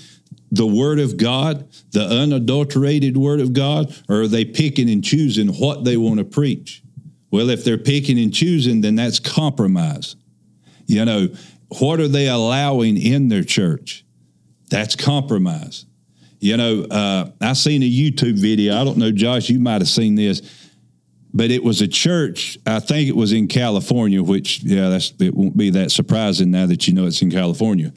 [0.51, 5.49] the word of God, the unadulterated word of God, or are they picking and choosing
[5.49, 6.81] what they want to preach?
[7.31, 10.15] Well, if they're picking and choosing, then that's compromise.
[10.85, 11.27] You know,
[11.69, 14.05] what are they allowing in their church?
[14.69, 15.85] That's compromise.
[16.39, 18.79] You know, uh, I seen a YouTube video.
[18.79, 20.41] I don't know, Josh, you might have seen this,
[21.33, 22.57] but it was a church.
[22.65, 26.67] I think it was in California, which yeah, that's it won't be that surprising now
[26.67, 27.91] that you know it's in California.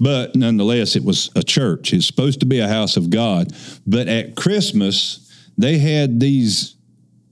[0.00, 1.92] But nonetheless, it was a church.
[1.92, 3.52] It's supposed to be a house of God.
[3.86, 5.22] But at Christmas,
[5.56, 6.76] they had these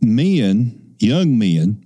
[0.01, 1.85] men, young men,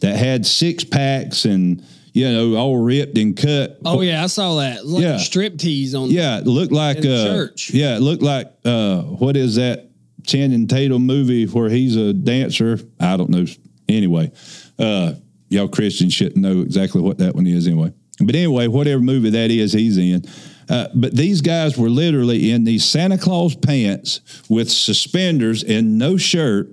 [0.00, 1.82] that had six packs and
[2.14, 3.78] you know, all ripped and cut.
[3.84, 4.86] Oh yeah, I saw that.
[4.86, 5.18] Like Yeah.
[5.18, 6.10] strip tease on.
[6.10, 7.70] Yeah, it looked like uh, church.
[7.74, 9.90] Yeah, it looked like uh, what is that
[10.24, 12.78] Channing Tatum movie where he's a dancer?
[13.00, 13.44] I don't know.
[13.88, 14.32] Anyway,
[14.78, 15.14] uh,
[15.50, 17.92] y'all Christians shouldn't know exactly what that one is anyway.
[18.20, 20.24] But anyway, whatever movie that is, he's in.
[20.68, 26.16] Uh, but these guys were literally in these Santa Claus pants with suspenders and no
[26.16, 26.70] shirt,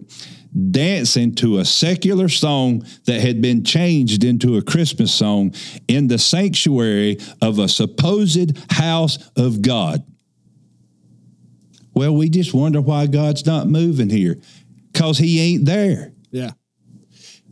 [0.71, 5.53] dancing to a secular song that had been changed into a Christmas song
[5.87, 10.03] in the sanctuary of a supposed house of God.
[11.93, 14.37] Well, we just wonder why God's not moving here
[14.91, 16.13] because he ain't there.
[16.31, 16.51] Yeah.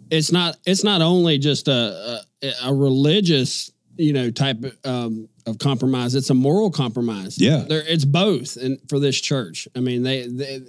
[0.09, 0.57] It's not.
[0.65, 6.15] It's not only just a a, a religious, you know, type um, of compromise.
[6.15, 7.39] It's a moral compromise.
[7.39, 7.65] Yeah.
[7.67, 10.61] There, it's both, and for this church, I mean, they, they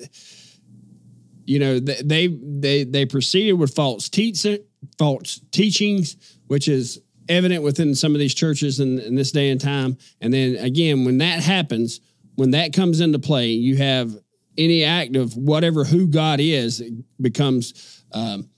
[1.50, 4.58] you know, they they they, proceeded with false teaching,
[4.98, 9.60] false teachings, which is evident within some of these churches in, in this day and
[9.60, 9.98] time.
[10.20, 12.00] And then again, when that happens,
[12.36, 14.14] when that comes into play, you have
[14.56, 16.84] any act of whatever who God is
[17.20, 18.48] becomes um,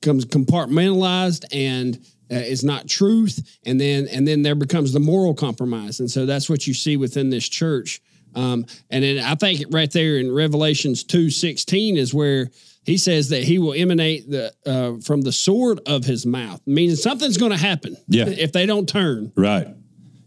[0.00, 1.94] becomes compartmentalized and
[2.28, 3.56] uh, is not truth.
[3.64, 6.00] And then and then there becomes the moral compromise.
[6.00, 8.02] And so that's what you see within this church
[8.34, 12.50] um, and then i think right there in revelations 2 16 is where
[12.84, 16.96] he says that he will emanate the uh, from the sword of his mouth meaning
[16.96, 18.26] something's going to happen Yeah.
[18.28, 19.68] if they don't turn Right.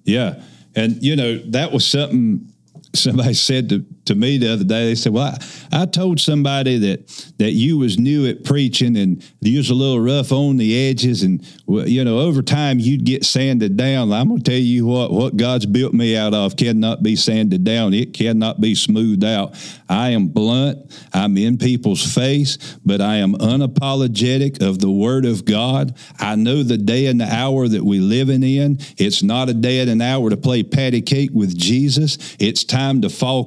[0.04, 0.42] Yeah.
[0.76, 2.52] And, you know, that was something
[2.94, 4.86] somebody said to, to me the other day.
[4.86, 5.38] They said, "Well,
[5.72, 9.76] I, I told somebody that that you was new at preaching and you was a
[9.76, 14.12] little rough on the edges, and you know, over time you'd get sanded down.
[14.12, 17.94] I'm gonna tell you what what God's built me out of cannot be sanded down.
[17.94, 19.56] It cannot be smoothed out.
[19.90, 20.80] I am blunt.
[21.14, 25.98] I'm in people's face, but I am unapologetic of the Word of God.
[26.20, 28.80] I know the day and the hour that we living in.
[28.98, 32.36] It's not a day and an hour to play patty cake with Jesus.
[32.40, 33.46] It's time to fall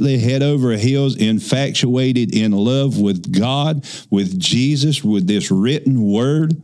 [0.00, 6.62] completely head over heels, infatuated in love with God, with Jesus, with this written word.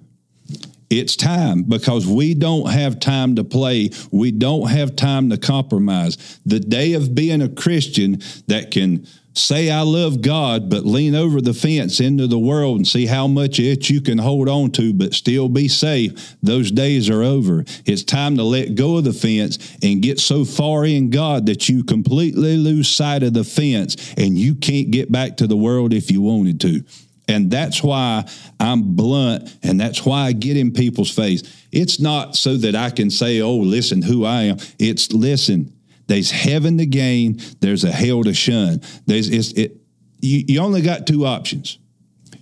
[0.88, 3.90] It's time because we don't have time to play.
[4.10, 6.40] We don't have time to compromise.
[6.46, 9.06] The day of being a Christian that can
[9.36, 13.26] say I love God, but lean over the fence into the world and see how
[13.26, 16.36] much it you can hold on to, but still be safe.
[16.42, 17.64] Those days are over.
[17.84, 21.68] It's time to let go of the fence and get so far in God that
[21.68, 25.92] you completely lose sight of the fence and you can't get back to the world
[25.92, 26.82] if you wanted to.
[27.28, 28.24] And that's why
[28.60, 31.42] I'm blunt and that's why I get in people's face.
[31.72, 34.58] It's not so that I can say, oh, listen who I am.
[34.78, 35.75] It's listen,
[36.06, 38.80] there's heaven to gain, there's a hell to shun.
[39.06, 39.76] There's it's, it
[40.20, 41.78] you, you only got two options.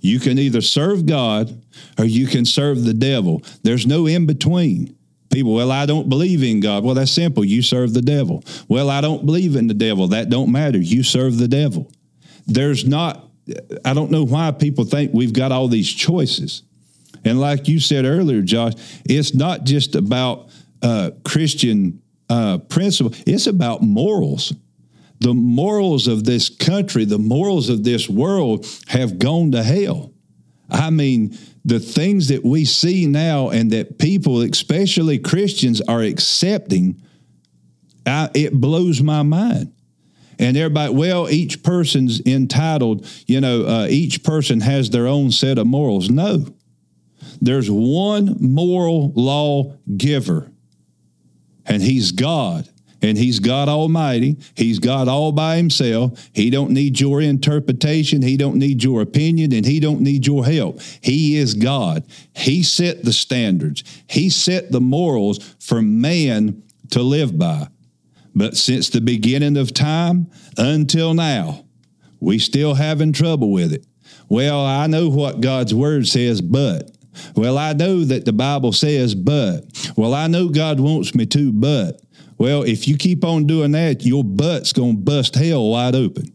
[0.00, 1.62] You can either serve God
[1.98, 3.42] or you can serve the devil.
[3.62, 4.96] There's no in between.
[5.32, 6.84] People, well, I don't believe in God.
[6.84, 7.44] Well, that's simple.
[7.44, 8.44] You serve the devil.
[8.68, 10.08] Well, I don't believe in the devil.
[10.08, 10.78] That don't matter.
[10.78, 11.90] You serve the devil.
[12.46, 13.24] There's not
[13.84, 16.62] I don't know why people think we've got all these choices.
[17.24, 18.72] And like you said earlier, Josh,
[19.04, 20.48] it's not just about
[20.82, 22.02] uh, Christian
[22.34, 24.52] uh, principle, it's about morals.
[25.20, 30.12] The morals of this country, the morals of this world have gone to hell.
[30.68, 37.00] I mean, the things that we see now and that people, especially Christians, are accepting,
[38.04, 39.72] I, it blows my mind.
[40.36, 45.58] And everybody well each person's entitled you know uh, each person has their own set
[45.58, 46.10] of morals.
[46.10, 46.46] No.
[47.40, 50.50] There's one moral law giver
[51.66, 52.68] and he's god.
[53.02, 54.38] And he's god almighty.
[54.54, 56.30] He's god all by himself.
[56.32, 58.22] He don't need your interpretation.
[58.22, 59.52] He don't need your opinion.
[59.52, 60.80] And he don't need your help.
[61.02, 62.04] He is god.
[62.34, 63.84] He set the standards.
[64.08, 66.62] He set the morals for man
[66.92, 67.68] to live by.
[68.34, 71.66] But since the beginning of time until now,
[72.20, 73.84] we still having trouble with it.
[74.30, 76.90] Well, I know what God's word says, but.
[77.36, 79.64] Well, I know that the Bible says, but.
[79.96, 82.00] Well, I know God wants me to, but.
[82.38, 86.32] Well, if you keep on doing that, your butt's going to bust hell wide open.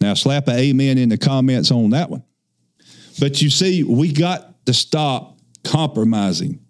[0.00, 2.24] Now, slap an amen in the comments on that one.
[3.18, 6.60] But you see, we got to stop compromising.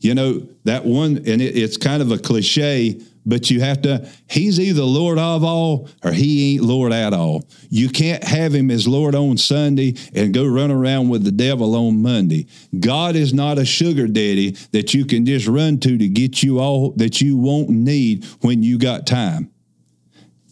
[0.00, 4.08] You know, that one, and it, it's kind of a cliche, but you have to,
[4.28, 7.46] he's either Lord of all or he ain't Lord at all.
[7.68, 11.74] You can't have him as Lord on Sunday and go run around with the devil
[11.74, 12.46] on Monday.
[12.78, 16.60] God is not a sugar daddy that you can just run to to get you
[16.60, 19.50] all that you won't need when you got time.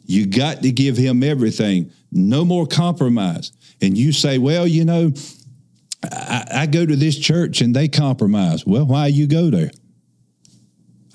[0.04, 1.92] You got to give him everything.
[2.10, 3.52] No more compromise.
[3.80, 5.12] And you say, well, you know,
[6.02, 8.64] I, I go to this church and they compromise.
[8.64, 9.70] Well, why you go there?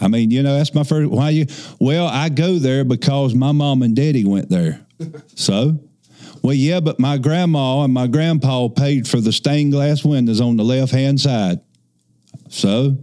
[0.03, 1.09] I mean, you know, that's my first.
[1.09, 1.45] Why you?
[1.79, 4.85] Well, I go there because my mom and daddy went there.
[5.35, 5.79] so,
[6.41, 10.57] well, yeah, but my grandma and my grandpa paid for the stained glass windows on
[10.57, 11.61] the left hand side.
[12.49, 12.97] So,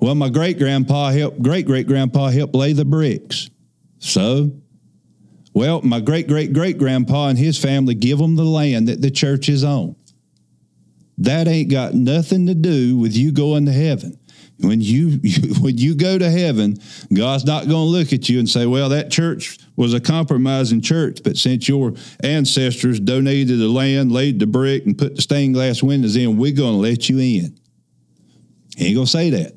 [0.00, 3.50] well, my great grandpa helped, great great grandpa helped lay the bricks.
[3.98, 4.50] So,
[5.52, 9.10] well, my great great great grandpa and his family give them the land that the
[9.10, 9.94] church is on.
[11.18, 14.18] That ain't got nothing to do with you going to heaven.
[14.60, 15.18] When you,
[15.60, 16.78] when you go to heaven,
[17.12, 20.80] God's not going to look at you and say, "Well, that church was a compromising
[20.80, 25.54] church, but since your ancestors donated the land, laid the brick, and put the stained
[25.54, 27.58] glass windows in, we're going to let you in."
[28.76, 29.54] He ain't going to say that.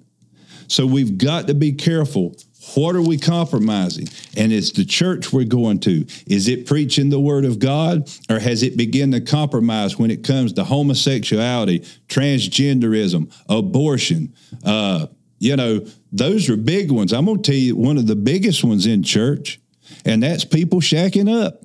[0.67, 2.35] So we've got to be careful
[2.75, 4.07] what are we compromising?
[4.35, 6.05] And it's the church we're going to.
[6.27, 10.23] Is it preaching the word of God or has it begun to compromise when it
[10.23, 14.33] comes to homosexuality, transgenderism, abortion?
[14.63, 15.07] Uh,
[15.39, 17.11] you know, those are big ones.
[17.11, 19.59] I'm going to tell you one of the biggest ones in church,
[20.05, 21.63] and that's people shacking up.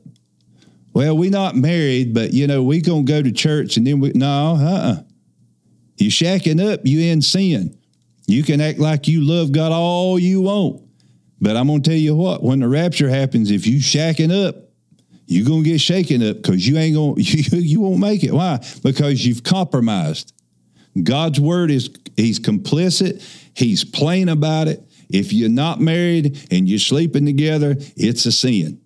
[0.92, 4.10] Well, we not married, but you know, we gonna go to church and then we
[4.14, 5.02] no, uh-uh.
[5.96, 7.78] You shacking up, you in sin.
[8.26, 10.87] You can act like you love God all you want.
[11.40, 14.56] But I'm going to tell you what, when the rapture happens, if you shacking up,
[15.26, 18.32] you're going to get shaken up because you ain't going you, you won't make it.
[18.32, 18.64] Why?
[18.82, 20.32] Because you've compromised.
[21.02, 23.22] God's word is he's complicit.
[23.54, 24.82] He's plain about it.
[25.10, 28.80] If you're not married and you're sleeping together, it's a sin.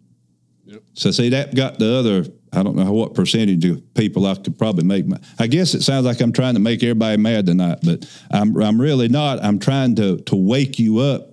[0.66, 0.82] Yep.
[0.94, 2.24] So see that got the other.
[2.53, 5.07] I don't know what percentage of people I could probably make.
[5.07, 8.61] My, I guess it sounds like I'm trying to make everybody mad tonight, but I'm
[8.61, 9.42] I'm really not.
[9.42, 11.32] I'm trying to to wake you up.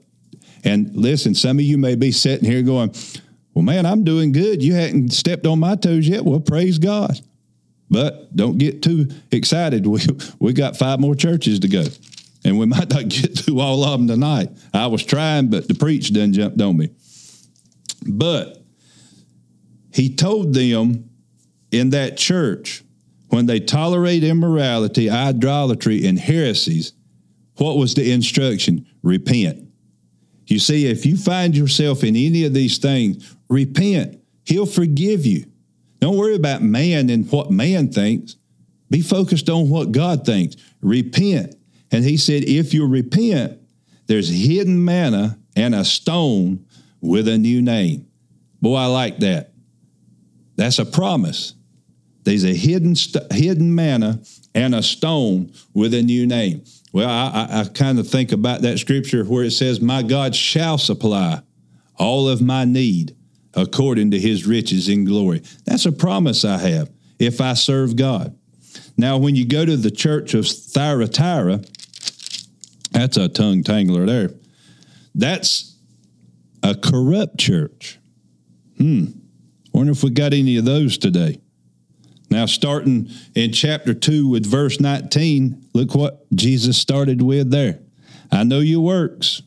[0.63, 2.93] And listen, some of you may be sitting here going,
[3.53, 4.63] "Well, man, I'm doing good.
[4.63, 7.19] You hadn't stepped on my toes yet." Well, praise God.
[7.89, 9.85] But don't get too excited.
[9.87, 10.01] We
[10.39, 11.85] we got five more churches to go,
[12.43, 14.49] and we might not get through all of them tonight.
[14.73, 16.89] I was trying, but the preach done jumped on me.
[18.07, 18.61] But
[19.93, 21.09] he told them
[21.71, 22.83] in that church
[23.29, 26.93] when they tolerate immorality, idolatry, and heresies,
[27.57, 28.87] what was the instruction?
[29.03, 29.68] Repent.
[30.49, 34.19] You see, if you find yourself in any of these things, repent.
[34.45, 35.45] He'll forgive you.
[35.99, 38.35] Don't worry about man and what man thinks.
[38.89, 40.55] Be focused on what God thinks.
[40.81, 41.55] Repent.
[41.91, 43.59] And he said, if you repent,
[44.07, 46.65] there's hidden manna and a stone
[46.99, 48.07] with a new name.
[48.61, 49.51] Boy, I like that.
[50.55, 51.53] That's a promise.
[52.23, 54.21] There's a hidden st- hidden manna
[54.53, 56.63] and a stone with a new name.
[56.91, 60.35] Well, I, I, I kind of think about that scripture where it says, "My God
[60.35, 61.41] shall supply
[61.97, 63.15] all of my need
[63.53, 66.89] according to His riches in glory." That's a promise I have
[67.19, 68.35] if I serve God.
[68.97, 71.61] Now, when you go to the church of Thyatira,
[72.91, 74.31] that's a tongue tangler there.
[75.15, 75.75] That's
[76.63, 77.99] a corrupt church.
[78.77, 79.05] Hmm.
[79.73, 81.39] Wonder if we got any of those today.
[82.29, 87.79] Now, starting in chapter 2 with verse 19, look what Jesus started with there.
[88.31, 89.41] I know your works.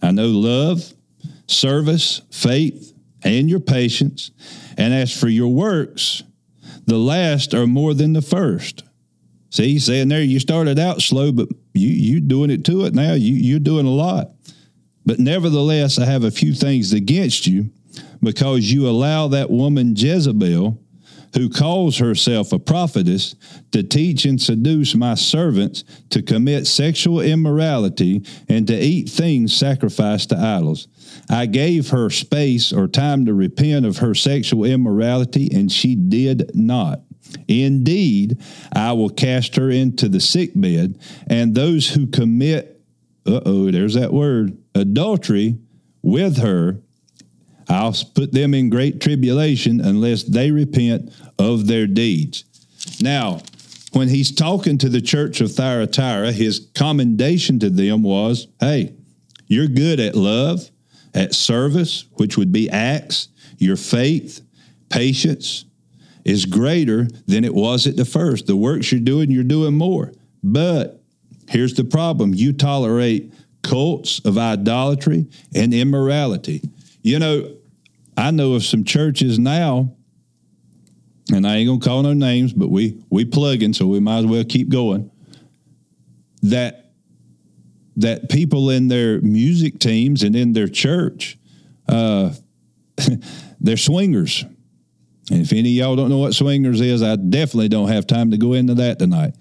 [0.00, 0.92] I know love,
[1.46, 4.30] service, faith, and your patience.
[4.76, 6.22] And as for your works,
[6.86, 8.84] the last are more than the first.
[9.50, 12.94] See, he's saying there, you started out slow, but you you doing it to it
[12.94, 13.14] now.
[13.14, 14.32] You you're doing a lot.
[15.06, 17.70] But nevertheless, I have a few things against you
[18.22, 20.80] because you allow that woman Jezebel,
[21.34, 23.34] who calls herself a prophetess,
[23.72, 30.30] to teach and seduce my servants to commit sexual immorality and to eat things sacrificed
[30.30, 30.88] to idols.
[31.28, 36.52] I gave her space or time to repent of her sexual immorality, and she did
[36.54, 37.00] not.
[37.48, 38.40] Indeed,
[38.72, 42.80] I will cast her into the sick bed, and those who commit,
[43.26, 45.56] uh oh, there's that word, adultery
[46.02, 46.78] with her
[47.68, 52.44] I'll put them in great tribulation unless they repent of their deeds.
[53.00, 53.40] Now,
[53.92, 58.94] when he's talking to the church of Thyatira, his commendation to them was, hey,
[59.46, 60.70] you're good at love,
[61.14, 63.28] at service, which would be acts,
[63.58, 64.40] your faith,
[64.88, 65.64] patience
[66.24, 68.46] is greater than it was at the first.
[68.46, 70.12] The works you're doing, you're doing more.
[70.42, 71.02] But
[71.48, 73.32] here's the problem you tolerate
[73.62, 76.62] cults of idolatry and immorality.
[77.02, 77.56] You know,
[78.16, 79.94] I know of some churches now,
[81.32, 84.26] and I ain't gonna call no names, but we we plugging, so we might as
[84.26, 85.10] well keep going.
[86.42, 86.92] That
[87.96, 91.38] that people in their music teams and in their church,
[91.88, 92.34] uh,
[93.60, 94.44] they're swingers.
[95.30, 98.32] And if any of y'all don't know what swingers is, I definitely don't have time
[98.32, 99.34] to go into that tonight.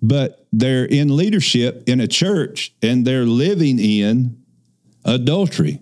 [0.00, 4.42] But they're in leadership in a church and they're living in
[5.04, 5.80] adultery.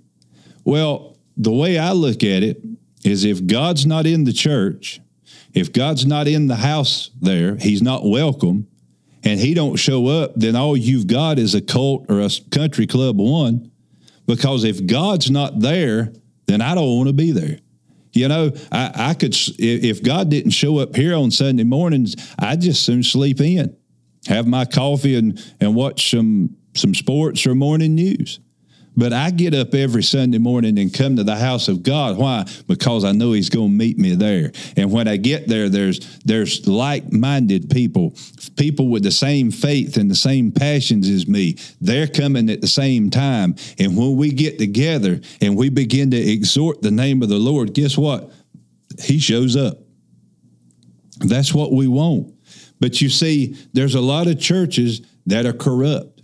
[0.65, 2.63] Well, the way I look at it
[3.05, 5.01] is if God's not in the church,
[5.53, 8.69] if God's not in the house there, he's not welcome,
[9.23, 12.87] and he don't show up, then all you've got is a cult or a country
[12.87, 13.71] club one.
[14.27, 16.13] Because if God's not there,
[16.47, 17.59] then I don't want to be there.
[18.13, 22.61] You know, I, I could if God didn't show up here on Sunday mornings, I'd
[22.61, 23.77] just soon sleep in,
[24.27, 28.41] have my coffee and and watch some some sports or morning news.
[28.97, 32.17] But I get up every Sunday morning and come to the house of God.
[32.17, 32.45] Why?
[32.67, 34.53] Because I know He's going to meet me there.
[34.77, 38.15] And when I get there, there's there's like-minded people,
[38.57, 41.57] people with the same faith and the same passions as me.
[41.81, 43.55] They're coming at the same time.
[43.79, 47.73] And when we get together and we begin to exhort the name of the Lord,
[47.73, 48.31] guess what?
[49.01, 49.79] He shows up.
[51.21, 52.35] That's what we want.
[52.81, 56.20] But you see, there's a lot of churches that are corrupt.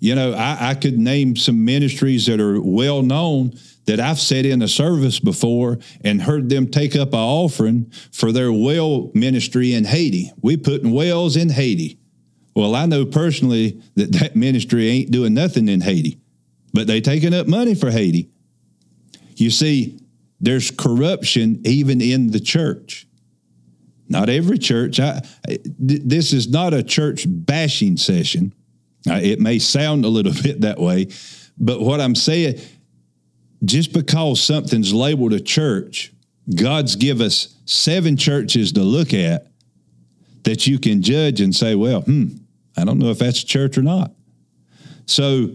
[0.00, 3.52] You know, I, I could name some ministries that are well known
[3.86, 8.32] that I've sat in a service before and heard them take up an offering for
[8.32, 10.30] their well ministry in Haiti.
[10.42, 11.98] We putting wells in Haiti.
[12.54, 16.20] Well, I know personally that that ministry ain't doing nothing in Haiti,
[16.72, 18.30] but they taking up money for Haiti.
[19.36, 20.00] You see,
[20.40, 23.06] there's corruption even in the church.
[24.08, 25.00] Not every church.
[25.00, 28.52] I, this is not a church bashing session.
[29.08, 31.08] Uh, it may sound a little bit that way,
[31.58, 32.60] but what I'm saying,
[33.64, 36.12] just because something's labeled a church
[36.54, 39.46] God's give us seven churches to look at
[40.44, 42.28] that you can judge and say, well, hmm,
[42.76, 44.12] I don't know if that's a church or not.
[45.06, 45.50] So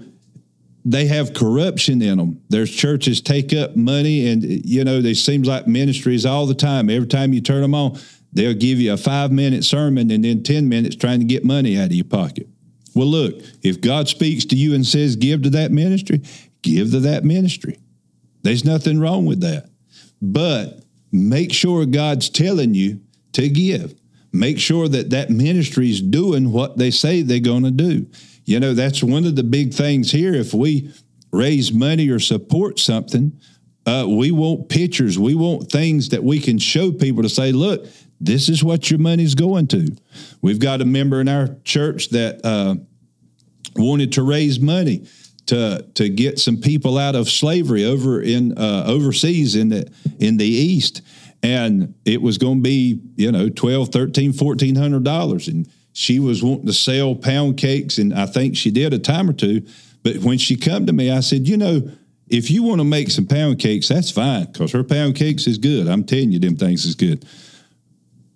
[0.85, 2.41] they have corruption in them.
[2.49, 6.89] There's churches take up money, and you know, they seems like ministries all the time.
[6.89, 7.97] Every time you turn them on,
[8.33, 11.79] they'll give you a five minute sermon and then 10 minutes trying to get money
[11.79, 12.47] out of your pocket.
[12.95, 16.21] Well, look, if God speaks to you and says, give to that ministry,
[16.61, 17.79] give to that ministry.
[18.43, 19.69] There's nothing wrong with that.
[20.21, 23.01] But make sure God's telling you
[23.33, 23.95] to give.
[24.31, 28.07] Make sure that that ministry is doing what they say they're going to do.
[28.45, 30.33] You know, that's one of the big things here.
[30.33, 30.91] If we
[31.31, 33.39] raise money or support something,
[33.85, 35.19] uh, we want pictures.
[35.19, 37.85] We want things that we can show people to say, look,
[38.23, 39.87] this is what your money's going to.
[40.41, 42.75] We've got a member in our church that uh,
[43.75, 45.05] wanted to raise money
[45.47, 50.37] to to get some people out of slavery over in uh, overseas in the in
[50.37, 51.01] the east.
[51.41, 55.47] And it was going to be you know 12 13 1400 dollars.
[55.49, 59.29] And she was wanting to sell pound cakes and i think she did a time
[59.29, 59.65] or two.
[60.01, 61.91] But when she come to me i said you know
[62.29, 65.57] if you want to make some pound cakes that's fine because her pound cakes is
[65.57, 65.87] good.
[65.87, 67.25] I'm telling you them things is good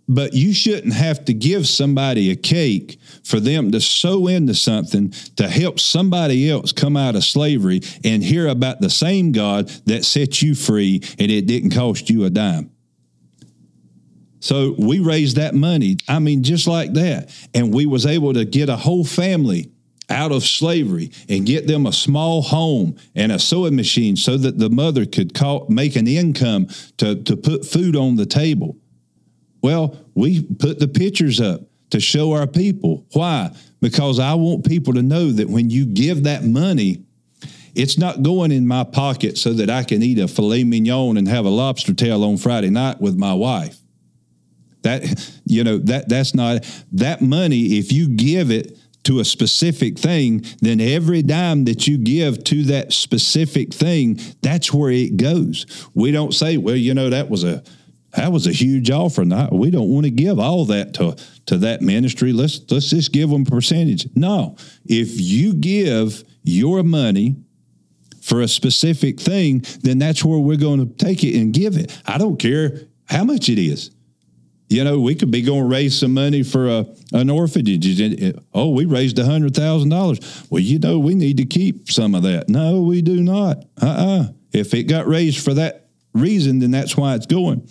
[0.07, 5.11] but you shouldn't have to give somebody a cake for them to sow into something
[5.35, 10.05] to help somebody else come out of slavery and hear about the same God that
[10.05, 12.71] set you free and it didn't cost you a dime.
[14.39, 15.97] So we raised that money.
[16.07, 17.35] I mean, just like that.
[17.53, 19.71] And we was able to get a whole family
[20.09, 24.57] out of slavery and get them a small home and a sewing machine so that
[24.57, 28.77] the mother could call, make an income to, to put food on the table.
[29.67, 31.59] Well, we put the pictures up
[31.89, 33.05] to show our people.
[33.11, 33.53] Why?
[33.81, 37.03] Because I want people to know that when you give that money,
[37.75, 41.27] it's not going in my pocket so that I can eat a filet mignon and
[41.27, 43.77] have a lobster tail on Friday night with my wife.
[44.83, 45.03] That
[45.45, 47.77] you know that that's not that money.
[47.77, 52.63] If you give it to a specific thing, then every dime that you give to
[52.63, 55.89] that specific thing, that's where it goes.
[55.93, 57.65] We don't say, well, you know, that was a
[58.15, 59.31] that was a huge offering.
[59.51, 61.15] we don't want to give all that to,
[61.47, 62.33] to that ministry.
[62.33, 64.07] Let's let's just give them percentage.
[64.15, 64.55] No,
[64.85, 67.35] if you give your money
[68.21, 71.97] for a specific thing, then that's where we're going to take it and give it.
[72.05, 73.91] I don't care how much it is.
[74.69, 78.01] You know, we could be going to raise some money for a, an orphanage.
[78.53, 80.19] Oh, we raised hundred thousand dollars.
[80.49, 82.49] Well, you know, we need to keep some of that.
[82.49, 83.63] No, we do not.
[83.81, 84.19] Uh uh-uh.
[84.21, 87.69] uh If it got raised for that reason, then that's why it's going.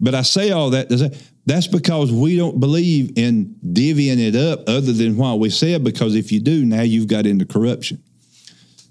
[0.00, 4.36] But I say all that to say that's because we don't believe in divvying it
[4.36, 8.02] up other than what we said, because if you do, now you've got into corruption.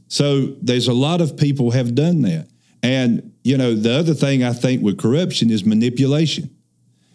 [0.08, 2.48] So there's a lot of people have done that.
[2.82, 6.50] And, you know, the other thing I think with corruption is manipulation.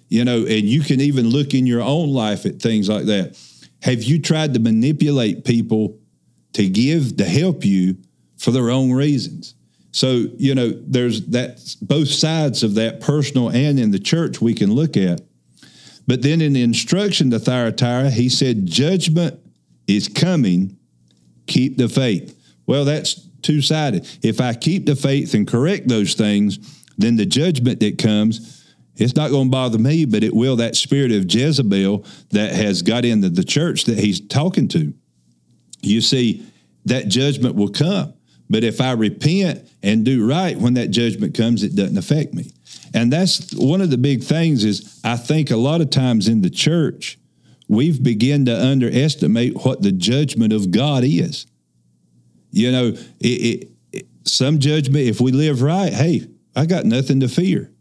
[0.08, 3.36] You know, and you can even look in your own life at things like that.
[3.80, 5.98] Have you tried to manipulate people
[6.52, 7.96] to give, to help you
[8.36, 9.54] for their own reasons?
[9.92, 14.54] So, you know, there's that both sides of that personal and in the church we
[14.54, 15.20] can look at.
[16.06, 19.38] But then in the instruction to Thyatira, he said, Judgment
[19.86, 20.78] is coming,
[21.46, 22.36] keep the faith.
[22.66, 24.08] Well, that's two sided.
[24.22, 26.58] If I keep the faith and correct those things,
[26.96, 28.64] then the judgment that comes,
[28.96, 32.82] it's not going to bother me, but it will that spirit of Jezebel that has
[32.82, 34.94] got into the church that he's talking to.
[35.82, 36.46] You see,
[36.86, 38.14] that judgment will come.
[38.52, 42.52] But if I repent and do right when that judgment comes, it doesn't affect me.
[42.92, 46.42] And that's one of the big things is I think a lot of times in
[46.42, 47.18] the church,
[47.66, 51.46] we've begun to underestimate what the judgment of God is.
[52.50, 57.20] You know, it, it, it, some judgment, if we live right, hey, I got nothing
[57.20, 57.72] to fear.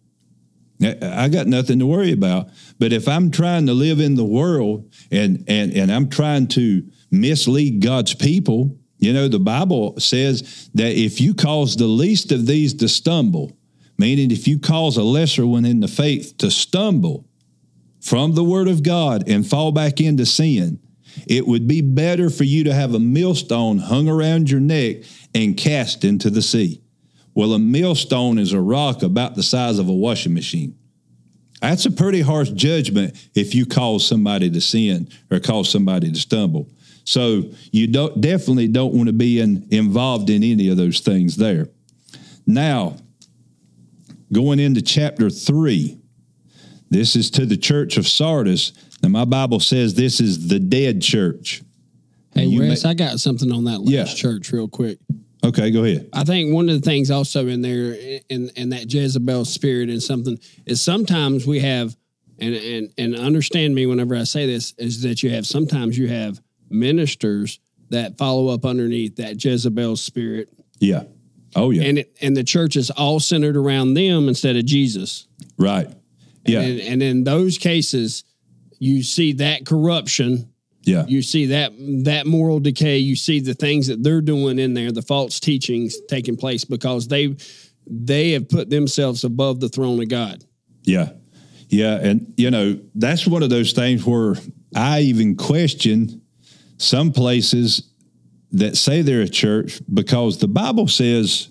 [0.81, 2.47] I got nothing to worry about.
[2.79, 6.89] But if I'm trying to live in the world and and and I'm trying to
[7.11, 12.45] mislead God's people, you know, the Bible says that if you cause the least of
[12.45, 13.57] these to stumble,
[13.97, 17.25] meaning if you cause a lesser one in the faith to stumble
[17.99, 20.79] from the word of God and fall back into sin,
[21.27, 24.97] it would be better for you to have a millstone hung around your neck
[25.33, 26.81] and cast into the sea.
[27.33, 30.77] Well, a millstone is a rock about the size of a washing machine.
[31.59, 36.19] That's a pretty harsh judgment if you cause somebody to sin or cause somebody to
[36.19, 36.69] stumble.
[37.11, 37.43] So
[37.73, 41.67] you don't definitely don't want to be in, involved in any of those things there.
[42.47, 42.95] Now,
[44.31, 45.99] going into chapter three,
[46.89, 48.71] this is to the church of Sardis.
[49.03, 51.61] Now, my Bible says this is the dead church.
[52.33, 54.05] Hey, Wes, may, I got something on that last yeah.
[54.05, 54.97] church real quick.
[55.43, 56.07] Okay, go ahead.
[56.13, 57.93] I think one of the things also in there
[58.29, 61.93] in in that Jezebel spirit and something is sometimes we have
[62.39, 66.07] and and and understand me whenever I say this is that you have sometimes you
[66.07, 66.39] have
[66.71, 67.59] ministers
[67.89, 70.49] that follow up underneath that Jezebel spirit.
[70.79, 71.03] Yeah.
[71.55, 71.83] Oh yeah.
[71.83, 75.27] And it, and the church is all centered around them instead of Jesus.
[75.57, 75.87] right.
[76.45, 76.61] Yeah.
[76.61, 78.23] And, and in those cases,
[78.79, 80.47] you see that corruption
[80.83, 81.05] yeah.
[81.07, 81.71] you see that
[82.05, 85.95] that moral decay you see the things that they're doing in there the false teachings
[86.09, 87.35] taking place because they
[87.85, 90.43] they have put themselves above the throne of god
[90.83, 91.11] Yeah.
[91.69, 91.95] Yeah.
[91.95, 94.35] And, you know, that's one of those things where
[94.75, 96.21] I even question
[96.81, 97.89] some places
[98.51, 101.49] that say they're a church because the Bible says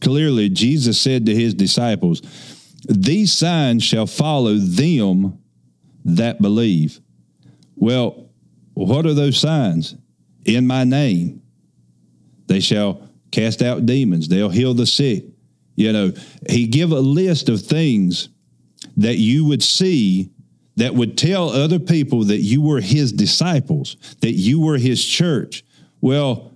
[0.00, 2.22] clearly, Jesus said to his disciples,
[2.88, 5.38] These signs shall follow them
[6.04, 7.00] that believe.
[7.76, 8.30] Well,
[8.74, 9.94] what are those signs?
[10.44, 11.42] In my name,
[12.46, 15.24] they shall cast out demons, they'll heal the sick.
[15.74, 16.12] You know,
[16.48, 18.28] he give a list of things
[18.96, 20.30] that you would see
[20.76, 25.64] that would tell other people that you were his disciples, that you were his church.
[26.00, 26.52] Well,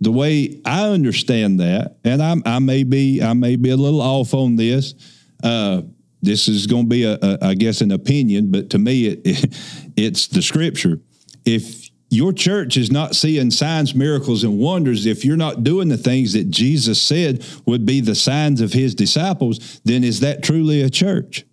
[0.00, 4.00] the way I understand that, and I'm, I may be I may be a little
[4.00, 4.94] off on this.
[5.42, 5.82] Uh,
[6.22, 9.20] this is going to be a, a, I guess, an opinion, but to me, it,
[9.24, 9.54] it
[9.96, 11.00] it's the scripture.
[11.44, 15.96] If your church is not seeing signs, miracles, and wonders, if you're not doing the
[15.96, 20.82] things that Jesus said would be the signs of his disciples, then is that truly
[20.82, 21.44] a church?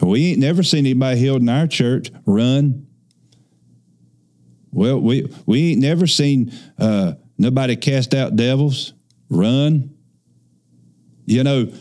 [0.00, 2.86] We ain't never seen anybody healed in our church run.
[4.72, 8.94] Well, we we ain't never seen uh, nobody cast out devils
[9.28, 9.94] run.
[11.26, 11.72] You know,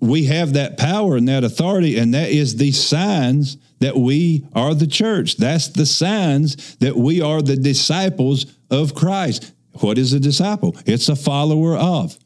[0.00, 4.74] we have that power and that authority, and that is the signs that we are
[4.74, 5.36] the church.
[5.36, 9.52] That's the signs that we are the disciples of Christ.
[9.80, 10.76] What is a disciple?
[10.86, 12.18] It's a follower of.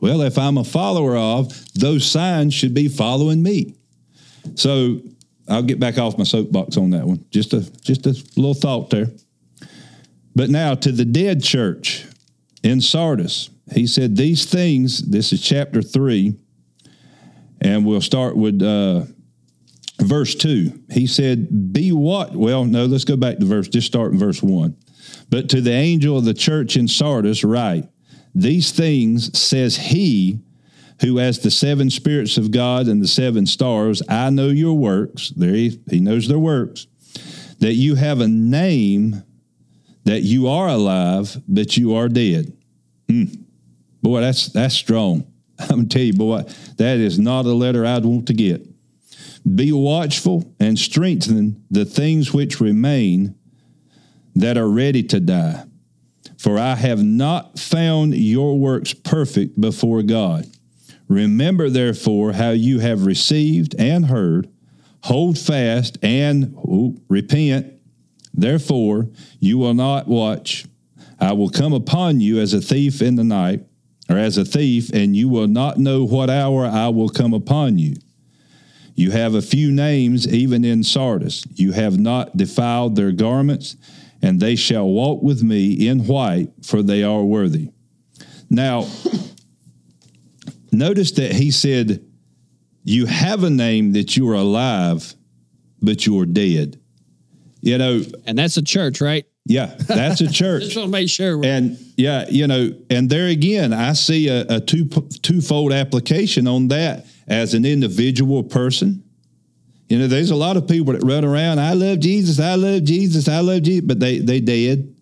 [0.00, 3.76] Well, if I'm a follower of, those signs should be following me.
[4.54, 5.00] So
[5.48, 7.24] I'll get back off my soapbox on that one.
[7.30, 9.08] Just a just a little thought there.
[10.34, 12.06] But now to the dead church
[12.62, 15.02] in Sardis, he said these things.
[15.02, 16.34] This is chapter three,
[17.60, 19.02] and we'll start with uh,
[20.00, 20.82] verse two.
[20.90, 23.68] He said, "Be what?" Well, no, let's go back to verse.
[23.68, 24.76] Just start in verse one.
[25.28, 27.88] But to the angel of the church in Sardis, write:
[28.34, 30.40] These things says he
[31.02, 34.02] who has the seven spirits of God and the seven stars.
[34.08, 35.30] I know your works.
[35.30, 36.86] There he, he knows their works.
[37.58, 39.22] That you have a name,
[40.04, 42.56] that you are alive, but you are dead.
[43.08, 43.24] Hmm.
[44.00, 45.26] Boy, that's that's strong.
[45.58, 46.42] I'm tell you, boy,
[46.76, 48.66] that is not a letter I'd want to get.
[49.56, 53.34] Be watchful and strengthen the things which remain
[54.36, 55.64] that are ready to die.
[56.38, 60.46] For I have not found your works perfect before God.
[61.12, 64.48] Remember, therefore, how you have received and heard,
[65.02, 67.74] hold fast and ooh, repent.
[68.32, 70.64] Therefore, you will not watch.
[71.20, 73.66] I will come upon you as a thief in the night,
[74.08, 77.78] or as a thief, and you will not know what hour I will come upon
[77.78, 77.96] you.
[78.94, 81.44] You have a few names even in Sardis.
[81.54, 83.76] You have not defiled their garments,
[84.22, 87.70] and they shall walk with me in white, for they are worthy.
[88.48, 88.86] Now,
[90.72, 92.04] notice that he said,
[92.82, 95.14] You have a name that you are alive,
[95.80, 96.80] but you are dead.
[97.60, 100.64] You know, and that's a church right yeah, that's a church.
[100.64, 104.46] just want to make sure And yeah, you know, and there again, I see a,
[104.48, 109.02] a two twofold application on that as an individual person.
[109.88, 111.58] You know, there's a lot of people that run around.
[111.58, 112.40] I love Jesus.
[112.40, 113.28] I love Jesus.
[113.28, 114.94] I love Jesus, but they they dead.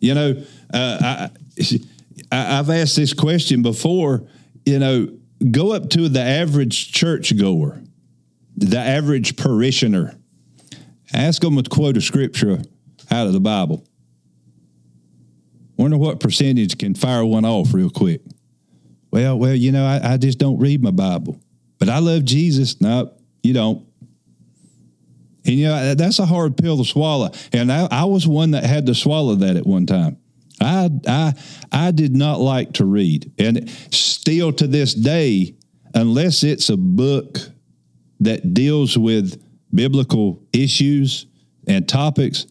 [0.00, 1.30] You know, uh, I,
[2.32, 4.26] I I've asked this question before.
[4.64, 5.18] You know,
[5.50, 7.82] go up to the average church goer,
[8.56, 10.16] the average parishioner.
[11.12, 12.62] Ask them to quote a scripture
[13.10, 13.84] out of the Bible.
[15.76, 18.20] Wonder what percentage can fire one off real quick.
[19.10, 21.40] Well, well, you know, I, I just don't read my Bible,
[21.78, 22.80] but I love Jesus.
[22.80, 23.86] No, you don't.
[25.46, 27.30] And you know that's a hard pill to swallow.
[27.52, 30.19] And I, I was one that had to swallow that at one time.
[30.60, 31.34] I I
[31.72, 35.54] I did not like to read, and still to this day,
[35.94, 37.38] unless it's a book
[38.20, 39.42] that deals with
[39.72, 41.26] biblical issues
[41.66, 42.46] and topics,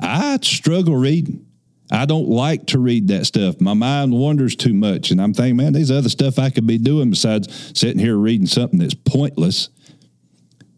[0.00, 1.46] I struggle reading.
[1.90, 3.60] I don't like to read that stuff.
[3.60, 6.78] My mind wanders too much, and I'm thinking, man, there's other stuff I could be
[6.78, 9.68] doing besides sitting here reading something that's pointless.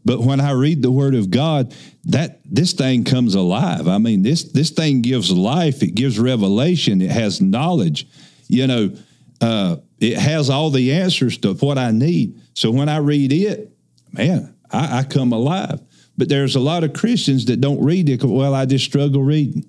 [0.09, 3.87] But when I read the Word of God, that this thing comes alive.
[3.87, 5.83] I mean, this this thing gives life.
[5.83, 7.03] It gives revelation.
[7.03, 8.09] It has knowledge.
[8.47, 8.97] You know,
[9.43, 12.41] uh, it has all the answers to what I need.
[12.55, 13.71] So when I read it,
[14.11, 15.79] man, I, I come alive.
[16.17, 18.25] But there's a lot of Christians that don't read it.
[18.25, 19.69] Well, I just struggle reading.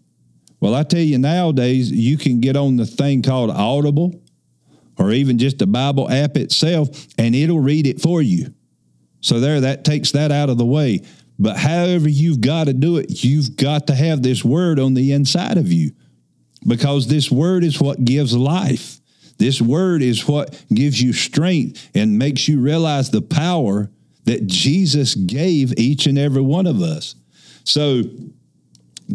[0.61, 4.23] Well, I tell you nowadays, you can get on the thing called Audible
[4.97, 8.53] or even just the Bible app itself, and it'll read it for you.
[9.22, 11.01] So there, that takes that out of the way.
[11.38, 15.13] But however you've got to do it, you've got to have this word on the
[15.13, 15.91] inside of you
[16.67, 18.99] because this word is what gives life.
[19.38, 23.89] This word is what gives you strength and makes you realize the power
[24.26, 27.15] that Jesus gave each and every one of us.
[27.63, 28.03] So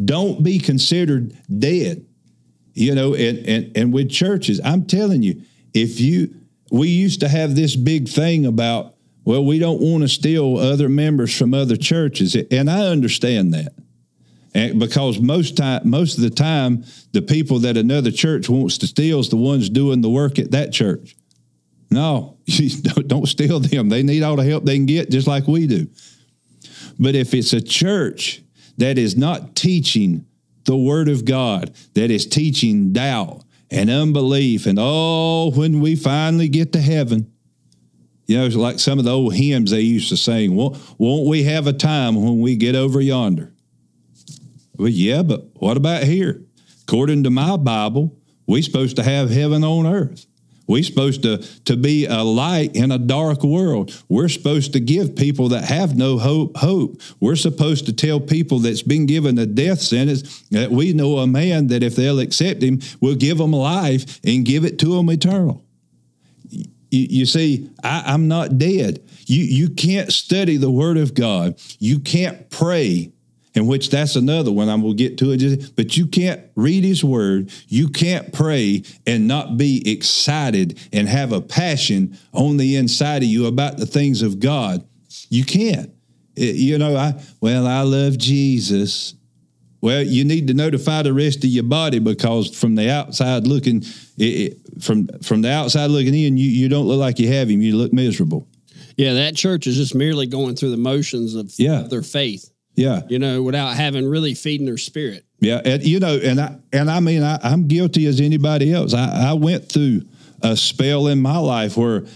[0.05, 2.07] don't be considered dead.
[2.73, 5.43] You know, and, and, and with churches, I'm telling you,
[5.75, 6.35] if you,
[6.73, 8.94] we used to have this big thing about,
[9.25, 12.37] well, we don't want to steal other members from other churches.
[12.51, 13.73] And I understand that.
[14.55, 18.87] And because most time, most of the time, the people that another church wants to
[18.87, 21.17] steal is the ones doing the work at that church.
[21.91, 22.37] No,
[23.07, 23.89] don't steal them.
[23.89, 25.89] They need all the help they can get, just like we do.
[26.99, 28.43] But if it's a church
[28.79, 30.27] that is not teaching
[30.65, 36.49] the Word of God, that is teaching doubt and unbelief, and oh, when we finally
[36.49, 37.33] get to heaven,
[38.27, 41.43] you know, like some of the old hymns they used to sing, won't, won't we
[41.45, 43.53] have a time when we get over yonder?
[44.77, 46.43] Well, yeah, but what about here?
[46.83, 48.17] According to my Bible,
[48.47, 50.27] we're supposed to have heaven on earth.
[50.67, 53.93] We're supposed to, to be a light in a dark world.
[54.09, 57.01] We're supposed to give people that have no hope hope.
[57.21, 61.27] We're supposed to tell people that's been given a death sentence that we know a
[61.27, 65.11] man that if they'll accept him, will give them life and give it to them
[65.11, 65.64] eternal.
[66.95, 69.03] You, you see, I, I'm not dead.
[69.27, 71.61] You, you can't study the Word of God.
[71.79, 73.13] You can't pray
[73.55, 74.69] in which that's another one.
[74.69, 75.77] I'm going to get to it.
[75.77, 77.51] But you can't read his word.
[77.69, 83.29] You can't pray and not be excited and have a passion on the inside of
[83.29, 84.87] you about the things of God.
[85.31, 85.93] You can't.
[86.37, 89.15] It, you know, I, well, I love Jesus.
[89.85, 93.83] Well, you need to notify the rest of your body because from the outside looking,
[94.17, 97.61] it, from from the outside looking in, you, you don't look like you have him.
[97.61, 98.49] You look miserable.
[98.97, 101.83] Yeah, that church is just merely going through the motions of Yeah.
[101.83, 102.51] their faith.
[102.77, 103.03] Yeah.
[103.11, 105.27] You know, without having really feeding their spirit.
[105.41, 108.95] Yeah, and you know, and I and I mean, I, I'm guilty as anybody else.
[108.95, 110.07] I, I went through
[110.41, 112.07] a spell in my life where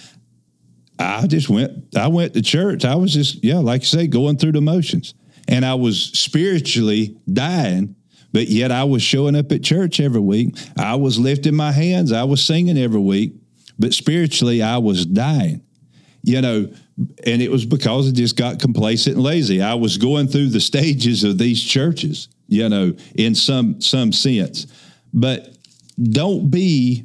[0.98, 1.94] I just went.
[1.94, 2.86] I went to church.
[2.86, 5.12] I was just yeah, like you say, going through the motions,
[5.48, 7.96] and I was spiritually dying.
[8.30, 10.54] But yet, I was showing up at church every week.
[10.76, 12.12] I was lifting my hands.
[12.12, 13.32] I was singing every week.
[13.78, 15.62] But spiritually, I was dying.
[16.22, 16.72] You know,
[17.24, 19.62] and it was because I just got complacent and lazy.
[19.62, 24.66] I was going through the stages of these churches, you know, in some some sense.
[25.14, 25.48] But
[26.00, 27.04] don't be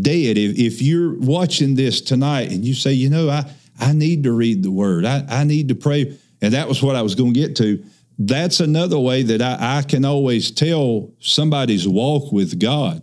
[0.00, 0.38] dead.
[0.38, 3.44] If, if you're watching this tonight and you say, you know, I,
[3.78, 6.16] I need to read the word, I, I need to pray,
[6.46, 7.84] and that was what I was going to get to.
[8.20, 13.02] That's another way that I, I can always tell somebody's walk with God.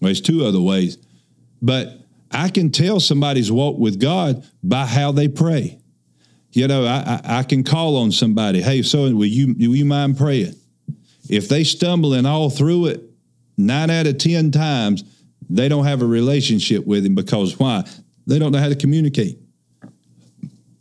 [0.00, 0.96] Well, there's two other ways,
[1.60, 2.00] but
[2.30, 5.80] I can tell somebody's walk with God by how they pray.
[6.52, 9.84] You know, I, I, I can call on somebody, hey, so will you will you
[9.84, 10.54] mind praying?
[11.28, 13.02] If they stumble and all through it,
[13.58, 15.04] nine out of ten times,
[15.50, 17.84] they don't have a relationship with him because why?
[18.26, 19.38] They don't know how to communicate.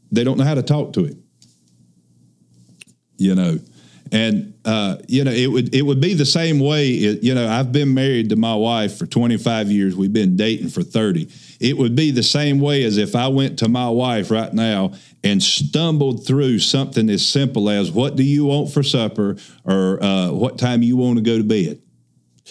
[0.09, 1.20] They don't know how to talk to him.
[3.21, 3.59] You know,
[4.11, 6.89] and uh, you know it would it would be the same way.
[6.89, 9.95] It, you know, I've been married to my wife for 25 years.
[9.95, 11.29] We've been dating for 30.
[11.59, 14.93] It would be the same way as if I went to my wife right now
[15.23, 20.31] and stumbled through something as simple as "What do you want for supper?" or uh,
[20.31, 21.81] "What time you want to go to bed."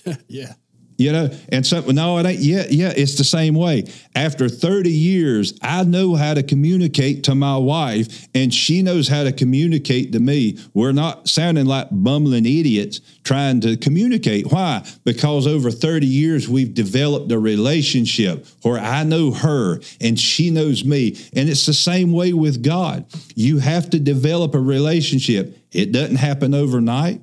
[0.28, 0.54] Yeah.
[1.00, 2.40] You know, and so no, it ain't.
[2.40, 3.90] Yeah, yeah, it's the same way.
[4.14, 9.24] After 30 years, I know how to communicate to my wife, and she knows how
[9.24, 10.58] to communicate to me.
[10.74, 14.52] We're not sounding like bumbling idiots trying to communicate.
[14.52, 14.84] Why?
[15.04, 20.84] Because over 30 years, we've developed a relationship where I know her and she knows
[20.84, 21.16] me.
[21.34, 23.06] And it's the same way with God.
[23.34, 25.56] You have to develop a relationship.
[25.72, 27.22] It doesn't happen overnight.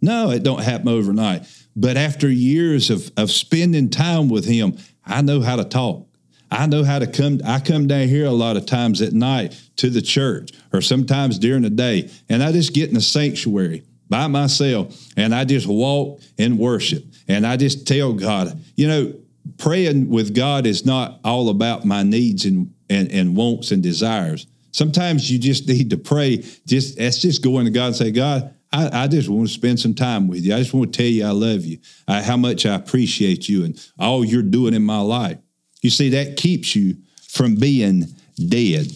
[0.00, 1.44] No, it don't happen overnight.
[1.76, 6.06] But after years of, of spending time with him, I know how to talk.
[6.50, 7.40] I know how to come.
[7.44, 11.38] I come down here a lot of times at night to the church or sometimes
[11.38, 15.66] during the day, and I just get in the sanctuary by myself and I just
[15.66, 17.04] walk and worship.
[17.28, 19.14] And I just tell God, you know,
[19.56, 24.46] praying with God is not all about my needs and, and, and wants and desires.
[24.72, 26.44] Sometimes you just need to pray.
[26.66, 29.80] Just that's just going to God and say, God, I, I, just want to spend
[29.80, 30.54] some time with you.
[30.54, 33.64] I just want to tell you I love you, I, how much I appreciate you,
[33.64, 35.38] and all you're doing in my life.
[35.82, 36.96] You see, that keeps you
[37.28, 38.06] from being
[38.48, 38.86] dead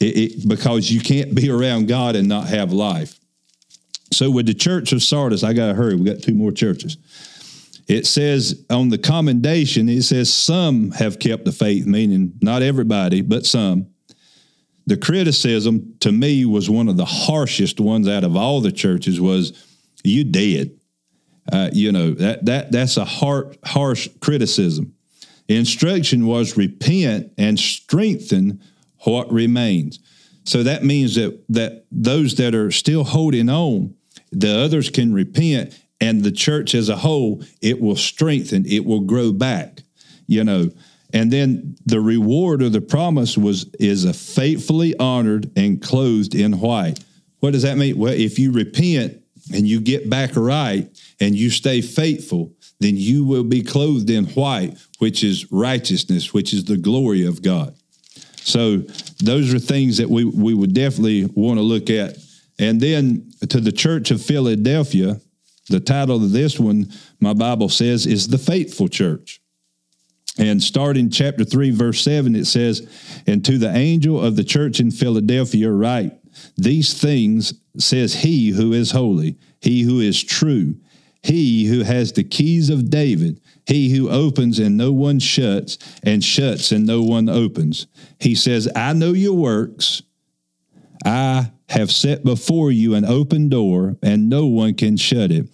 [0.00, 3.18] it, it, because you can't be around God and not have life.
[4.12, 5.94] So, with the church of Sardis, I got to hurry.
[5.94, 6.98] We got two more churches.
[7.88, 13.22] It says on the commendation, it says some have kept the faith, meaning not everybody,
[13.22, 13.91] but some
[14.86, 19.20] the criticism to me was one of the harshest ones out of all the churches
[19.20, 19.52] was
[20.04, 20.78] you dead.
[21.52, 24.94] Uh, you know that that that's a hard, harsh criticism.
[25.48, 28.60] Instruction was repent and strengthen
[29.00, 29.98] what remains.
[30.44, 33.94] So that means that that those that are still holding on
[34.32, 39.00] the others can repent and the church as a whole it will strengthen it will
[39.00, 39.82] grow back
[40.26, 40.70] you know
[41.12, 46.60] and then the reward of the promise was is a faithfully honored and clothed in
[46.60, 46.98] white.
[47.40, 47.98] What does that mean?
[47.98, 49.20] Well, if you repent
[49.52, 50.88] and you get back right
[51.20, 56.52] and you stay faithful, then you will be clothed in white, which is righteousness, which
[56.52, 57.74] is the glory of God.
[58.36, 58.78] So
[59.22, 62.16] those are things that we, we would definitely want to look at.
[62.58, 65.20] And then to the church of Philadelphia,
[65.68, 66.86] the title of this one,
[67.20, 69.41] my Bible says, is the faithful church.
[70.38, 72.88] And starting chapter 3, verse 7, it says,
[73.26, 76.12] And to the angel of the church in Philadelphia, write,
[76.56, 80.76] These things says he who is holy, he who is true,
[81.22, 86.24] he who has the keys of David, he who opens and no one shuts, and
[86.24, 87.86] shuts and no one opens.
[88.18, 90.02] He says, I know your works.
[91.04, 95.46] I have set before you an open door, and no one can shut it.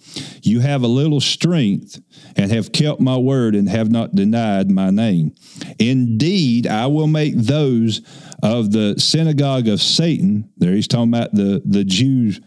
[0.43, 2.01] You have a little strength,
[2.39, 5.35] and have kept my word, and have not denied my name.
[5.77, 8.01] Indeed, I will make those
[8.41, 10.49] of the synagogue of Satan.
[10.57, 12.39] There he's talking about the the Jews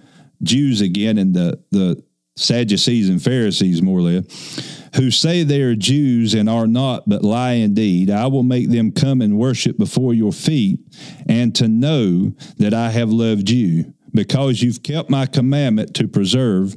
[0.43, 2.03] Jews again, and the the
[2.37, 7.23] Sadducees and Pharisees, more or less who say they are Jews and are not, but
[7.23, 8.11] lie indeed.
[8.11, 10.81] I will make them come and worship before your feet,
[11.29, 16.77] and to know that I have loved you, because you've kept my commandment to preserve.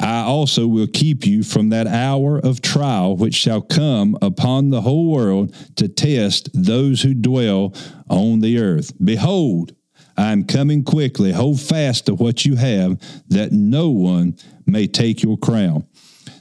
[0.00, 4.82] I also will keep you from that hour of trial which shall come upon the
[4.82, 7.74] whole world to test those who dwell
[8.08, 8.92] on the earth.
[9.02, 9.74] Behold,
[10.16, 11.32] I am coming quickly.
[11.32, 14.36] Hold fast to what you have, that no one
[14.66, 15.86] may take your crown.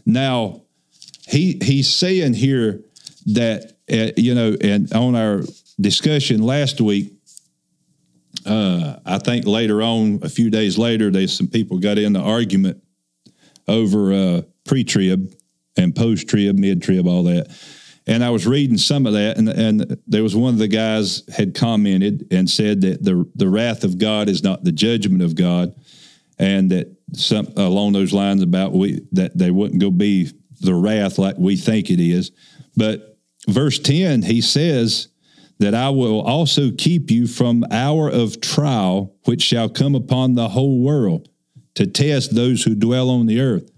[0.06, 0.62] Now,
[1.28, 2.84] he he's saying here
[3.28, 5.41] that uh, you know, and on our
[5.80, 7.14] discussion last week,
[8.45, 12.20] uh, I think later on, a few days later, there's some people got in the
[12.20, 12.82] argument
[13.68, 15.34] over uh, pre-trib
[15.78, 17.55] and post-trib, mid-trib, all that.
[18.05, 21.24] And I was reading some of that, and and there was one of the guys
[21.34, 25.36] had commented and said that the the wrath of God is not the judgment of
[25.36, 25.74] God,
[26.38, 31.18] and that some along those lines about we that they wouldn't go be the wrath
[31.18, 32.32] like we think it is.
[32.76, 35.09] But verse 10, he says
[35.59, 40.49] that I will also keep you from hour of trial, which shall come upon the
[40.49, 41.30] whole world
[41.76, 43.69] to test those who dwell on the earth.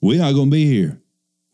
[0.00, 1.00] We're not going to be here.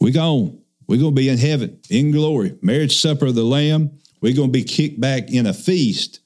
[0.00, 0.60] We're gone.
[0.86, 3.98] We're going to be in heaven, in glory, marriage supper of the Lamb.
[4.20, 6.20] We're going to be kicked back in a feast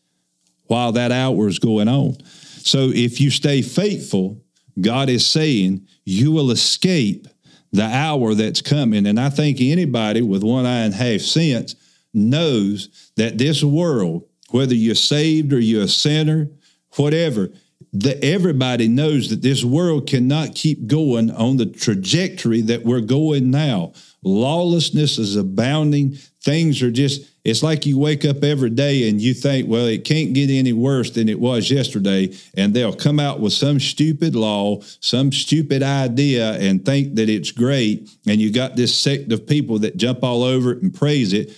[0.66, 2.16] while that hour is going on.
[2.24, 4.42] So if you stay faithful,
[4.80, 7.26] God is saying you will escape
[7.72, 9.06] the hour that's coming.
[9.06, 11.74] And I think anybody with one eye and half sense
[12.14, 16.48] knows that this world, whether you're saved or you're a sinner,
[16.96, 17.50] whatever,
[17.92, 23.50] that everybody knows that this world cannot keep going on the trajectory that we're going
[23.50, 23.92] now.
[24.22, 26.12] Lawlessness is abounding.
[26.42, 30.04] Things are just, it's like you wake up every day and you think, well, it
[30.04, 32.34] can't get any worse than it was yesterday.
[32.56, 37.52] And they'll come out with some stupid law, some stupid idea, and think that it's
[37.52, 38.10] great.
[38.26, 41.56] And you got this sect of people that jump all over it and praise it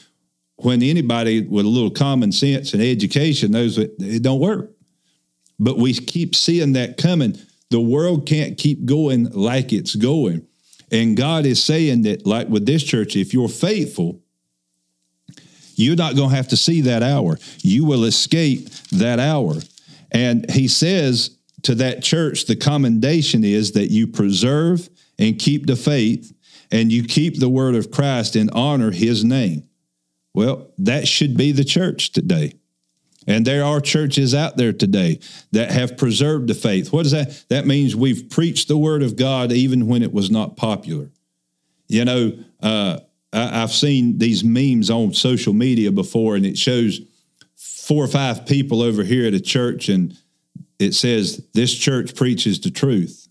[0.56, 4.70] when anybody with a little common sense and education knows that it don't work.
[5.60, 7.38] But we keep seeing that coming.
[7.68, 10.46] The world can't keep going like it's going.
[10.90, 14.20] And God is saying that, like with this church, if you're faithful,
[15.76, 17.38] you're not going to have to see that hour.
[17.58, 19.56] You will escape that hour.
[20.10, 24.88] And he says to that church, the commendation is that you preserve
[25.18, 26.32] and keep the faith
[26.72, 29.68] and you keep the word of Christ and honor his name.
[30.34, 32.54] Well, that should be the church today.
[33.30, 35.20] And there are churches out there today
[35.52, 36.92] that have preserved the faith.
[36.92, 37.44] What does that?
[37.48, 41.12] That means we've preached the word of God even when it was not popular.
[41.86, 42.98] You know, uh,
[43.32, 47.02] I, have seen these memes on social media before, and it shows
[47.54, 50.18] four or five people over here at a church and
[50.80, 53.28] it says this church preaches the truth.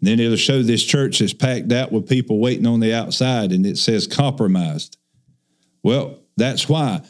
[0.00, 3.66] Then it'll show this church is packed out with people waiting on the outside and
[3.66, 4.96] it says compromised.
[5.82, 7.02] Well, that's why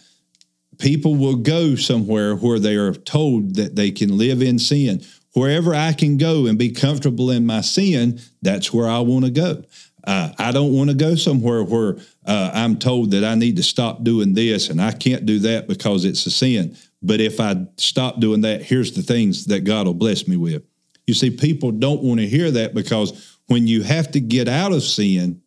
[0.78, 5.04] people will go somewhere where they are told that they can live in sin.
[5.34, 9.30] Wherever I can go and be comfortable in my sin, that's where I want to
[9.30, 9.64] go.
[10.04, 13.62] Uh, I don't want to go somewhere where uh, I'm told that I need to
[13.62, 16.76] stop doing this and I can't do that because it's a sin.
[17.02, 20.62] But if I stop doing that, here's the things that God will bless me with.
[21.06, 24.72] You see, people don't want to hear that because when you have to get out
[24.72, 25.42] of sin,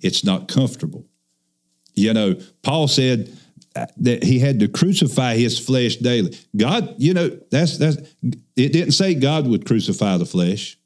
[0.00, 1.06] it's not comfortable.
[1.94, 3.36] You know, Paul said
[3.74, 6.36] that he had to crucify his flesh daily.
[6.56, 10.78] God, you know, that's that's it didn't say God would crucify the flesh.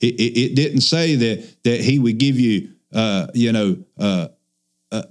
[0.00, 4.28] It, it, it didn't say that that he would give you uh, you know uh,
[4.90, 5.02] uh,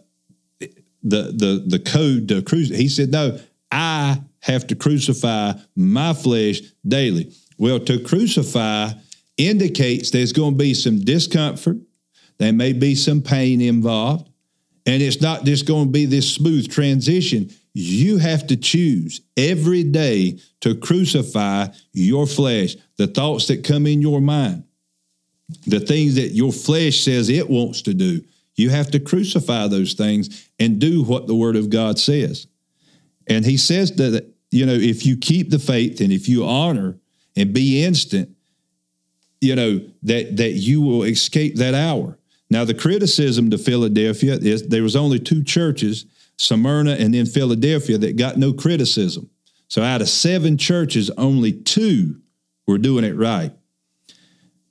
[0.60, 2.78] the the the code to crucify.
[2.78, 3.40] He said, No,
[3.72, 7.34] I have to crucify my flesh daily.
[7.58, 8.92] Well, to crucify
[9.38, 11.78] indicates there's going to be some discomfort.
[12.38, 14.31] There may be some pain involved.
[14.86, 17.52] And it's not just going to be this smooth transition.
[17.74, 24.02] You have to choose every day to crucify your flesh, the thoughts that come in
[24.02, 24.64] your mind,
[25.68, 28.24] the things that your flesh says it wants to do.
[28.56, 32.48] You have to crucify those things and do what the Word of God says.
[33.28, 36.98] And He says that, you know, if you keep the faith and if you honor
[37.36, 38.36] and be instant,
[39.40, 42.18] you know, that, that you will escape that hour.
[42.52, 46.06] Now, the criticism to Philadelphia is there was only two churches,
[46.36, 49.30] Smyrna and then Philadelphia, that got no criticism.
[49.70, 52.20] So out of seven churches, only two
[52.68, 53.54] were doing it right.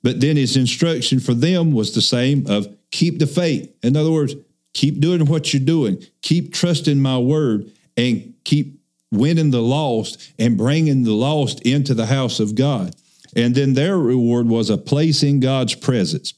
[0.03, 3.73] But then his instruction for them was the same of keep the faith.
[3.81, 4.35] In other words,
[4.73, 8.79] keep doing what you're doing, keep trusting my word, and keep
[9.11, 12.95] winning the lost and bringing the lost into the house of God.
[13.35, 16.35] And then their reward was a place in God's presence.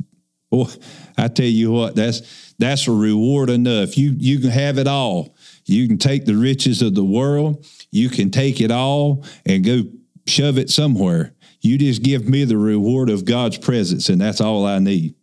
[0.54, 0.70] Boy,
[1.18, 3.98] I tell you what, that's that's a reward enough.
[3.98, 5.36] You you can have it all.
[5.66, 7.66] You can take the riches of the world.
[7.90, 9.82] You can take it all and go
[10.28, 11.34] shove it somewhere.
[11.62, 15.16] You just give me the reward of God's presence, and that's all I need.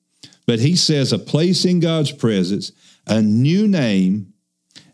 [0.49, 2.73] But he says a place in God's presence,
[3.07, 4.33] a new name,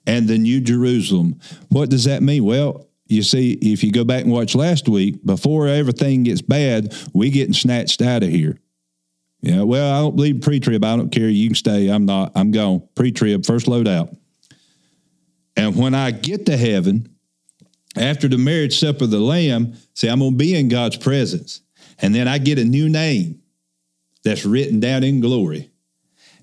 [0.07, 1.41] and the new Jerusalem.
[1.71, 2.45] What does that mean?
[2.45, 6.95] Well, you see, if you go back and watch last week, before everything gets bad,
[7.15, 8.59] we getting snatched out of here.
[9.41, 10.85] Yeah, well, I don't believe pre-trib.
[10.85, 11.29] I don't care.
[11.29, 11.89] You can stay.
[11.89, 12.33] I'm not.
[12.35, 12.89] I'm gone.
[12.95, 14.11] Pre-trib, first load out.
[15.57, 17.09] And when I get to heaven,
[17.97, 21.63] after the marriage supper of the Lamb, see, I'm going to be in God's presence.
[21.99, 23.41] And then I get a new name
[24.25, 25.71] that's written down in glory.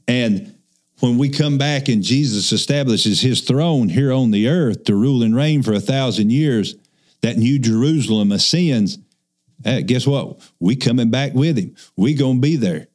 [0.08, 0.56] And
[1.00, 5.22] when we come back and Jesus establishes his throne here on the earth to rule
[5.22, 6.76] and reign for a thousand years,
[7.22, 8.98] that new Jerusalem ascends.
[9.64, 10.40] Hey, guess what?
[10.60, 11.76] We coming back with him.
[11.96, 12.88] We gonna be there.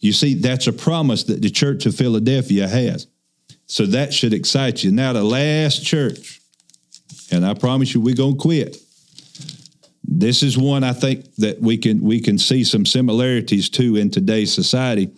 [0.00, 3.06] You see, that's a promise that the Church of Philadelphia has.
[3.66, 4.92] So that should excite you.
[4.92, 6.40] Now, the last church,
[7.30, 8.76] and I promise you, going to quit.
[10.06, 14.10] This is one I think that we can we can see some similarities to in
[14.10, 15.10] today's society.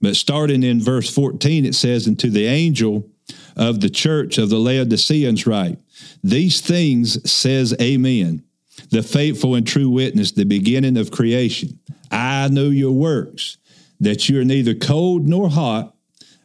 [0.00, 3.08] But starting in verse 14, it says, And to the angel
[3.56, 5.78] of the church of the Laodiceans write,
[6.22, 8.42] These things says Amen,
[8.90, 11.78] the faithful and true witness, the beginning of creation.
[12.10, 13.58] I know your works
[14.00, 15.94] that you are neither cold nor hot.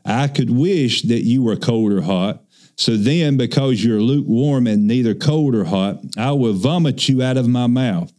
[0.05, 2.43] I could wish that you were cold or hot.
[2.75, 7.37] So then, because you're lukewarm and neither cold or hot, I will vomit you out
[7.37, 8.11] of my mouth.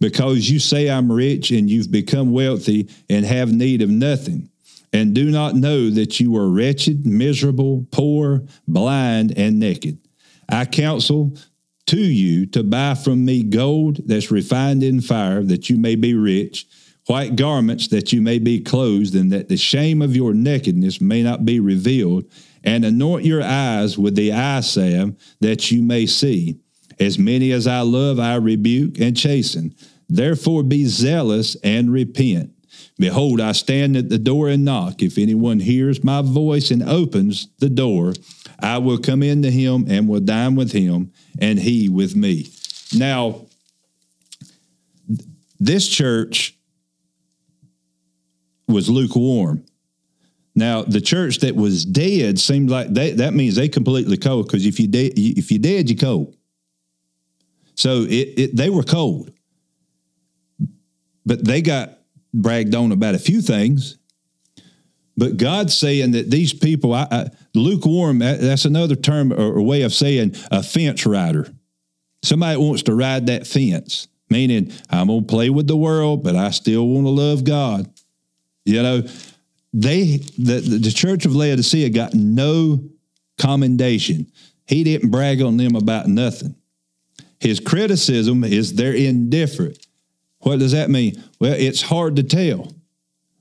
[0.00, 4.48] Because you say I'm rich and you've become wealthy and have need of nothing,
[4.92, 9.98] and do not know that you are wretched, miserable, poor, blind, and naked.
[10.48, 11.36] I counsel
[11.90, 16.14] to you to buy from me gold that's refined in fire, that you may be
[16.14, 16.66] rich
[17.10, 21.24] white garments that you may be clothed, and that the shame of your nakedness may
[21.24, 22.24] not be revealed,
[22.62, 26.56] and anoint your eyes with the eye salve that you may see.
[27.00, 29.74] As many as I love, I rebuke and chasten.
[30.08, 32.52] Therefore be zealous and repent.
[32.96, 35.02] Behold, I stand at the door and knock.
[35.02, 38.12] If anyone hears my voice and opens the door,
[38.62, 42.48] I will come into him and will dine with him, and he with me.
[42.94, 43.46] Now,
[45.58, 46.56] this church
[48.66, 49.64] was lukewarm.
[50.54, 54.66] Now, the church that was dead seemed like they, that means they completely cold because
[54.66, 56.36] if you de- if you dead, you cold.
[57.74, 59.30] So it, it they were cold,
[61.24, 61.98] but they got
[62.34, 63.96] bragged on about a few things.
[65.20, 69.92] But God's saying that these people, I, I, lukewarm, that's another term or way of
[69.92, 71.52] saying a fence rider.
[72.22, 76.36] Somebody wants to ride that fence, meaning I'm going to play with the world, but
[76.36, 77.86] I still want to love God.
[78.64, 79.02] You know,
[79.74, 82.82] they the, the church of Laodicea got no
[83.38, 84.26] commendation.
[84.66, 86.54] He didn't brag on them about nothing.
[87.40, 89.86] His criticism is they're indifferent.
[90.38, 91.22] What does that mean?
[91.38, 92.72] Well, it's hard to tell.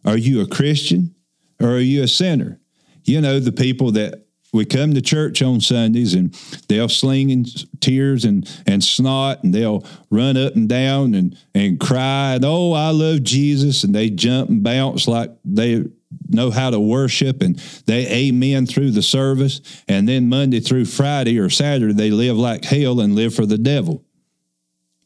[0.03, 1.15] Are you a Christian
[1.61, 2.60] or are you a sinner?
[3.03, 6.34] You know, the people that we come to church on Sundays and
[6.68, 7.45] they'll sling in
[7.80, 12.73] tears and, and snot and they'll run up and down and, and cry and, oh,
[12.73, 13.84] I love Jesus.
[13.84, 15.86] And they jump and bounce like they
[16.27, 19.61] know how to worship and they amen through the service.
[19.88, 23.57] And then Monday through Friday or Saturday, they live like hell and live for the
[23.57, 24.03] devil.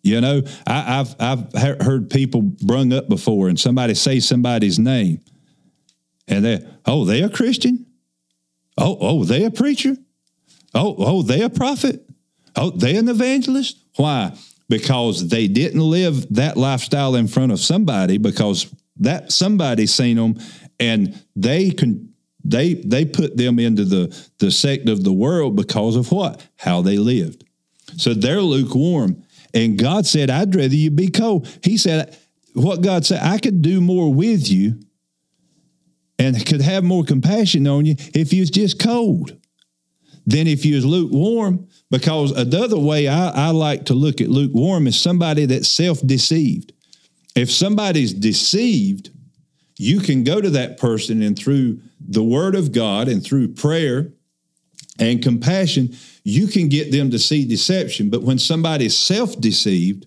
[0.03, 5.21] You know, I, have I've heard people brung up before and somebody say somebody's name
[6.27, 7.85] and they, oh, they a Christian?
[8.77, 9.95] Oh, oh, they a preacher?
[10.73, 12.03] Oh, oh, they a prophet?
[12.55, 13.77] Oh, they an evangelist?
[13.95, 14.35] Why?
[14.69, 20.37] Because they didn't live that lifestyle in front of somebody because that somebody seen them
[20.79, 22.13] and they can
[22.43, 26.81] they they put them into the the sect of the world because of what how
[26.81, 27.43] they lived
[27.97, 29.23] so they're lukewarm
[29.53, 32.17] and god said i'd rather you be cold he said
[32.53, 34.77] what god said i could do more with you
[36.23, 39.37] and could have more compassion on you if you was just cold
[40.25, 44.87] than if you was lukewarm because another way I, I like to look at lukewarm
[44.87, 46.71] is somebody that's self-deceived
[47.35, 49.09] if somebody's deceived
[49.77, 54.13] you can go to that person and through the word of God and through prayer
[54.99, 58.09] and compassion, you can get them to see deception.
[58.09, 60.05] But when somebody's self deceived,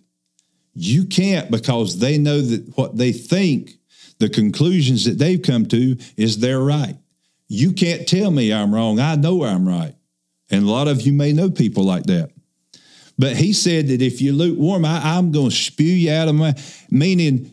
[0.75, 3.76] you can't because they know that what they think,
[4.19, 6.97] the conclusions that they've come to, is they're right.
[7.49, 8.99] You can't tell me I'm wrong.
[8.99, 9.95] I know I'm right.
[10.51, 12.31] And a lot of you may know people like that.
[13.19, 16.35] But he said that if you're lukewarm, I, am going to spew you out of
[16.35, 16.55] my,
[16.91, 17.53] meaning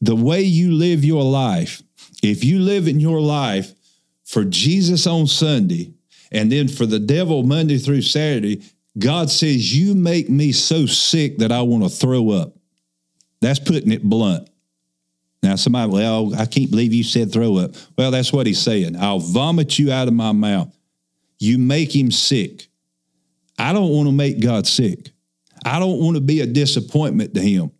[0.00, 1.82] the way you live your life,
[2.22, 3.72] if you live in your life
[4.24, 5.92] for Jesus on Sunday
[6.30, 8.62] and then for the devil Monday through Saturday,
[8.98, 12.54] God says, You make me so sick that I want to throw up.
[13.40, 14.49] That's putting it blunt.
[15.42, 17.74] Now, somebody, well, I can't believe you said throw up.
[17.96, 18.96] Well, that's what he's saying.
[18.96, 20.74] I'll vomit you out of my mouth.
[21.38, 22.68] You make him sick.
[23.58, 25.10] I don't want to make God sick.
[25.64, 27.70] I don't want to be a disappointment to him.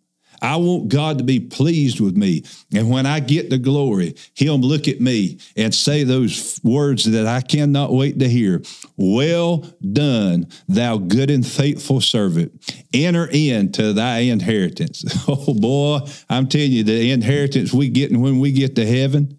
[0.42, 2.44] I want God to be pleased with me.
[2.74, 7.26] And when I get the glory, He'll look at me and say those words that
[7.26, 8.62] I cannot wait to hear.
[8.96, 12.52] Well done, thou good and faithful servant.
[12.92, 15.04] Enter into thy inheritance.
[15.32, 19.38] Oh boy, I'm telling you, the inheritance we get when we get to heaven.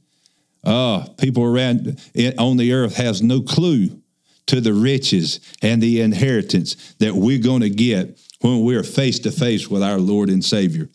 [0.63, 1.99] Oh, people around
[2.37, 4.01] on the earth has no clue
[4.47, 9.31] to the riches and the inheritance that we're going to get when we're face to
[9.31, 10.89] face with our Lord and Savior.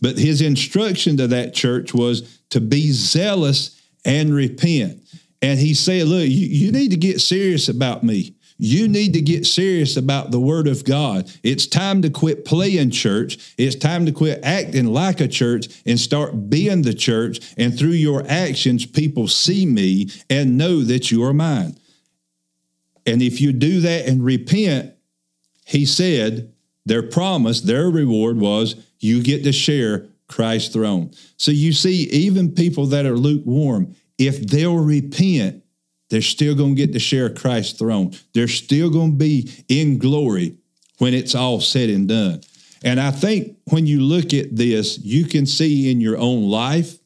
[0.00, 5.02] But his instruction to that church was to be zealous and repent.
[5.42, 8.34] And he said, Look, you, you need to get serious about me.
[8.58, 11.30] You need to get serious about the word of God.
[11.42, 13.54] It's time to quit playing church.
[13.58, 17.54] It's time to quit acting like a church and start being the church.
[17.58, 21.76] And through your actions, people see me and know that you are mine.
[23.04, 24.94] And if you do that and repent,
[25.66, 26.54] he said,
[26.86, 31.12] their promise, their reward was you get to share Christ's throne.
[31.36, 35.62] So you see, even people that are lukewarm, if they'll repent,
[36.08, 38.12] they're still going to get to share Christ's throne.
[38.32, 40.56] They're still going to be in glory
[40.98, 42.40] when it's all said and done.
[42.84, 46.98] And I think when you look at this, you can see in your own life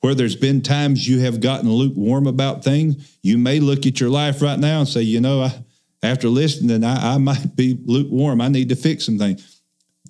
[0.00, 3.18] where there's been times you have gotten lukewarm about things.
[3.22, 5.64] You may look at your life right now and say, you know, I,
[6.02, 8.40] after listening, I, I might be lukewarm.
[8.40, 9.60] I need to fix some things.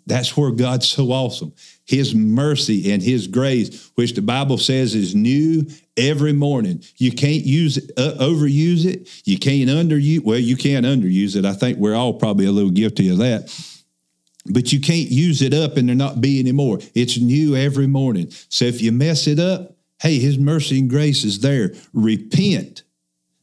[0.06, 1.52] That's where God's so awesome.
[1.84, 6.82] His mercy and His grace, which the Bible says is new every morning.
[6.96, 9.08] You can't use it, uh, overuse it.
[9.24, 10.24] You can't underuse.
[10.24, 11.44] Well, you can't underuse it.
[11.44, 13.54] I think we're all probably a little guilty of that.
[14.46, 16.78] But you can't use it up and there not be anymore.
[16.94, 18.30] It's new every morning.
[18.48, 21.72] So if you mess it up, hey, His mercy and grace is there.
[21.92, 22.82] Repent.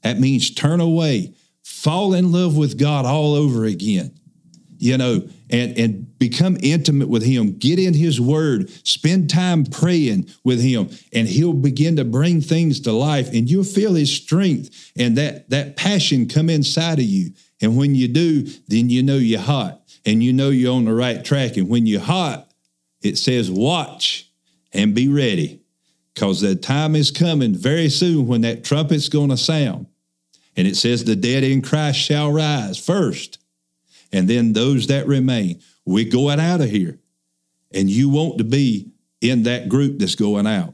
[0.01, 1.33] That means turn away
[1.67, 4.17] fall in love with God all over again,
[4.77, 7.57] you know, and, and become intimate with Him.
[7.57, 12.79] Get in His Word, spend time praying with Him, and He'll begin to bring things
[12.81, 17.33] to life, and you'll feel His strength and that, that passion come inside of you.
[17.61, 20.93] And when you do, then you know you're hot and you know you're on the
[20.93, 21.57] right track.
[21.57, 22.49] And when you're hot,
[23.01, 24.31] it says, watch
[24.71, 25.59] and be ready
[26.13, 29.87] because the time is coming very soon when that trumpet's going to sound
[30.57, 33.37] and it says, the dead in Christ shall rise first.
[34.11, 36.99] And then those that remain, we're going out of here.
[37.73, 40.73] And you want to be in that group that's going out.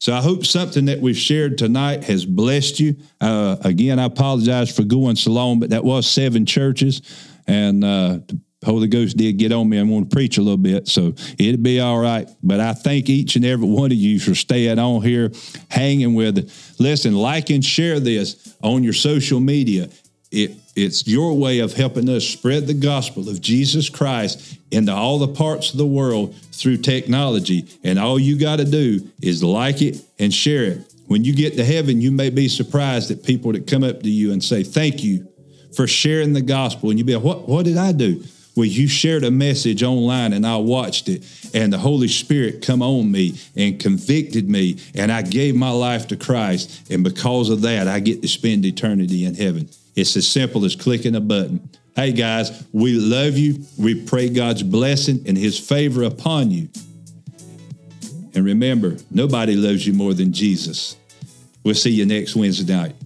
[0.00, 2.96] So I hope something that we've shared tonight has blessed you.
[3.20, 7.02] Uh, again, I apologize for going so long, but that was seven churches,
[7.48, 8.20] and uh,
[8.64, 9.78] Holy Ghost did get on me.
[9.78, 12.28] I want to preach a little bit, so it'll be all right.
[12.42, 15.30] But I thank each and every one of you for staying on here,
[15.70, 16.74] hanging with it.
[16.80, 19.88] Listen, like and share this on your social media.
[20.30, 25.18] It, it's your way of helping us spread the gospel of Jesus Christ into all
[25.18, 27.66] the parts of the world through technology.
[27.84, 30.94] And all you got to do is like it and share it.
[31.06, 34.10] When you get to heaven, you may be surprised at people that come up to
[34.10, 35.26] you and say, Thank you
[35.74, 36.90] for sharing the gospel.
[36.90, 38.22] And you be like, What, what did I do?
[38.58, 41.24] Well, you shared a message online and I watched it,
[41.54, 46.08] and the Holy Spirit come on me and convicted me, and I gave my life
[46.08, 46.90] to Christ.
[46.90, 49.68] And because of that, I get to spend eternity in heaven.
[49.94, 51.70] It's as simple as clicking a button.
[51.94, 53.64] Hey guys, we love you.
[53.78, 56.68] We pray God's blessing and his favor upon you.
[58.34, 60.96] And remember, nobody loves you more than Jesus.
[61.62, 62.96] We'll see you next Wednesday night.